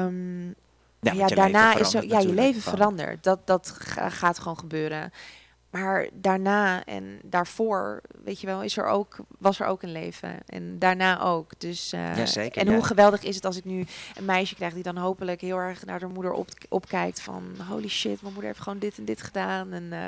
[0.06, 0.56] Um,
[0.99, 3.24] ja, ja daarna is zo, ja, je leven verandert.
[3.24, 3.70] Dat, dat
[4.10, 5.12] gaat gewoon gebeuren.
[5.82, 10.38] Maar daarna en daarvoor, weet je wel, is er ook, was er ook een leven.
[10.45, 11.59] En daarna ook.
[11.59, 12.73] Dus, uh, ja, zeker, en ja.
[12.73, 15.86] hoe geweldig is het als ik nu een meisje krijg die dan hopelijk heel erg
[15.86, 19.21] naar haar moeder op, opkijkt van holy shit, mijn moeder heeft gewoon dit en dit
[19.21, 19.71] gedaan.
[19.71, 19.99] En, uh,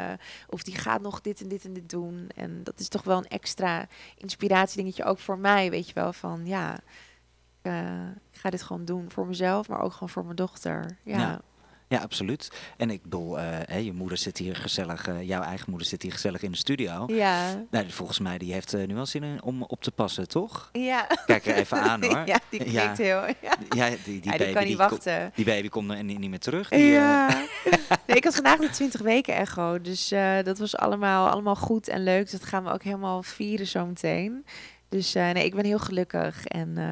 [0.50, 2.30] of die gaat nog dit en dit en dit doen.
[2.36, 3.88] En dat is toch wel een extra
[4.18, 6.74] inspiratiedingetje ook voor mij, weet je wel, van ja,
[7.62, 10.98] ik, uh, ik ga dit gewoon doen voor mezelf, maar ook gewoon voor mijn dochter.
[11.04, 11.18] ja.
[11.18, 11.42] ja.
[11.90, 12.52] Ja, absoluut.
[12.78, 16.02] En ik bedoel, uh, hè, je moeder zit hier gezellig, uh, jouw eigen moeder zit
[16.02, 17.04] hier gezellig in de studio.
[17.08, 17.66] Ja.
[17.72, 20.70] Nou, volgens mij die heeft uh, nu wel zin in om op te passen, toch?
[20.72, 21.08] Ja.
[21.26, 22.24] Kijk er even aan hoor.
[22.26, 22.94] ja, die klinkt ja.
[22.96, 23.36] heel.
[23.42, 25.20] Ja, ja die, die, baby, die kan niet die wachten.
[25.20, 26.70] Kom, die baby komt er niet, niet meer terug.
[26.70, 27.28] Die, ja.
[28.08, 30.08] nee, ik had vandaag de 20 weken echo, dus
[30.44, 32.22] dat was allemaal, allemaal goed en leuk.
[32.22, 34.46] Dus dat gaan we ook helemaal vieren zometeen.
[34.90, 36.84] Dus uh, nee, ik ben heel gelukkig en uh,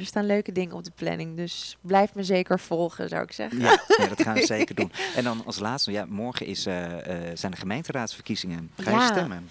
[0.00, 1.36] er staan leuke dingen op de planning.
[1.36, 3.60] Dus blijf me zeker volgen, zou ik zeggen.
[3.60, 4.92] Ja, ja dat gaan we zeker doen.
[5.16, 6.74] En dan als laatste, ja, morgen is, uh,
[7.34, 8.70] zijn de gemeenteraadsverkiezingen.
[8.76, 9.06] Ga je ja.
[9.06, 9.48] stemmen?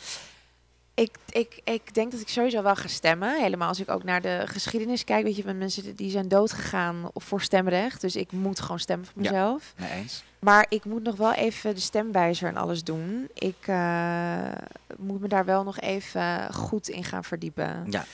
[1.02, 3.42] Ik, ik, ik denk dat ik sowieso wel ga stemmen.
[3.42, 5.24] Helemaal als ik ook naar de geschiedenis kijk.
[5.24, 8.02] Weet je, met mensen die zijn doodgegaan voor stemrecht.
[8.02, 9.74] Dus ik moet gewoon stemmen voor mezelf.
[9.78, 10.24] Ja, mee eens.
[10.40, 13.30] Maar ik moet nog wel even de stemwijzer en alles doen.
[13.34, 14.52] Ik uh,
[14.98, 17.86] moet me daar wel nog even goed in gaan verdiepen.
[17.90, 18.06] Ja.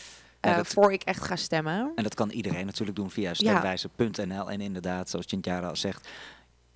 [0.41, 1.91] Uh, dat, voor ik echt ga stemmen.
[1.95, 4.51] En dat kan iedereen natuurlijk doen via stemwijzer.nl.
[4.51, 6.07] En inderdaad, zoals Jintjara al zegt,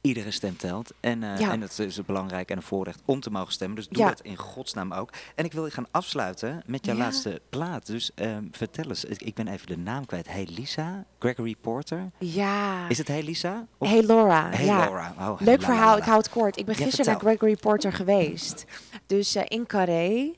[0.01, 0.93] iedere stem telt.
[0.99, 1.51] En, uh, ja.
[1.51, 3.75] en het is belangrijk en een voorrecht om te mogen stemmen.
[3.75, 4.09] Dus doe ja.
[4.09, 5.09] dat in godsnaam ook.
[5.35, 7.01] En ik wil gaan afsluiten met jouw Ja.
[7.03, 7.85] laatste plaat.
[7.85, 10.27] Dus um, vertel eens, ik, ben even de naam kwijt.
[10.27, 12.09] Hey Lisa, Gregory Porter.
[12.17, 12.89] Ja.
[12.89, 13.67] Is het Hey Lisa?
[13.77, 14.49] Of- Hey Laura.
[14.49, 14.77] Hey ja.
[14.77, 15.13] Laura.
[15.19, 16.57] Oh, Leuk verhaal, ik hou het kort.
[16.57, 17.19] Ik ben gisteren naar.
[17.21, 18.65] Gregory Porter geweest.
[19.05, 20.33] Dus eh, in Carré.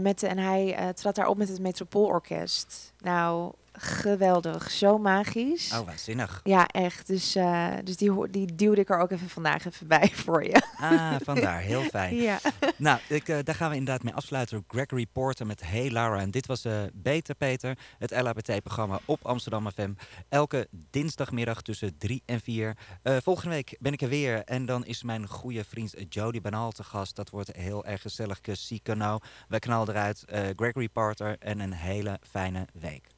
[0.00, 2.92] met, en hij trad daar op met het Metropoolorkest.
[2.98, 4.70] Nou, geweldig.
[4.70, 5.72] Zo magisch.
[5.72, 6.40] Oh, waanzinnig.
[6.42, 7.06] Ja, echt.
[7.06, 10.62] Dus, uh, dus die, die duwde ik er ook even vandaag even bij voor je.
[10.76, 11.60] Ah, vandaar.
[11.60, 12.14] Heel fijn.
[12.30, 12.38] ja.
[12.76, 14.64] Nou, ik, uh, daar gaan we inderdaad mee afsluiten.
[14.68, 16.20] Gregory Porter met Hey Lara.
[16.20, 19.92] En dit was uh, Beter Peter, het LHBT-programma op Amsterdam FM.
[20.28, 22.76] Elke dinsdagmiddag tussen 3 en 4.
[23.02, 24.44] volgende week ben ik er weer.
[24.44, 27.16] En dan is mijn goede vriend Jody Banal te gast.
[27.16, 28.40] Dat wordt heel erg gezellig.
[28.52, 29.20] Zie nou.
[29.48, 30.24] Wij knallen eruit.
[30.56, 33.13] Gregory Porter en een hele fijne week.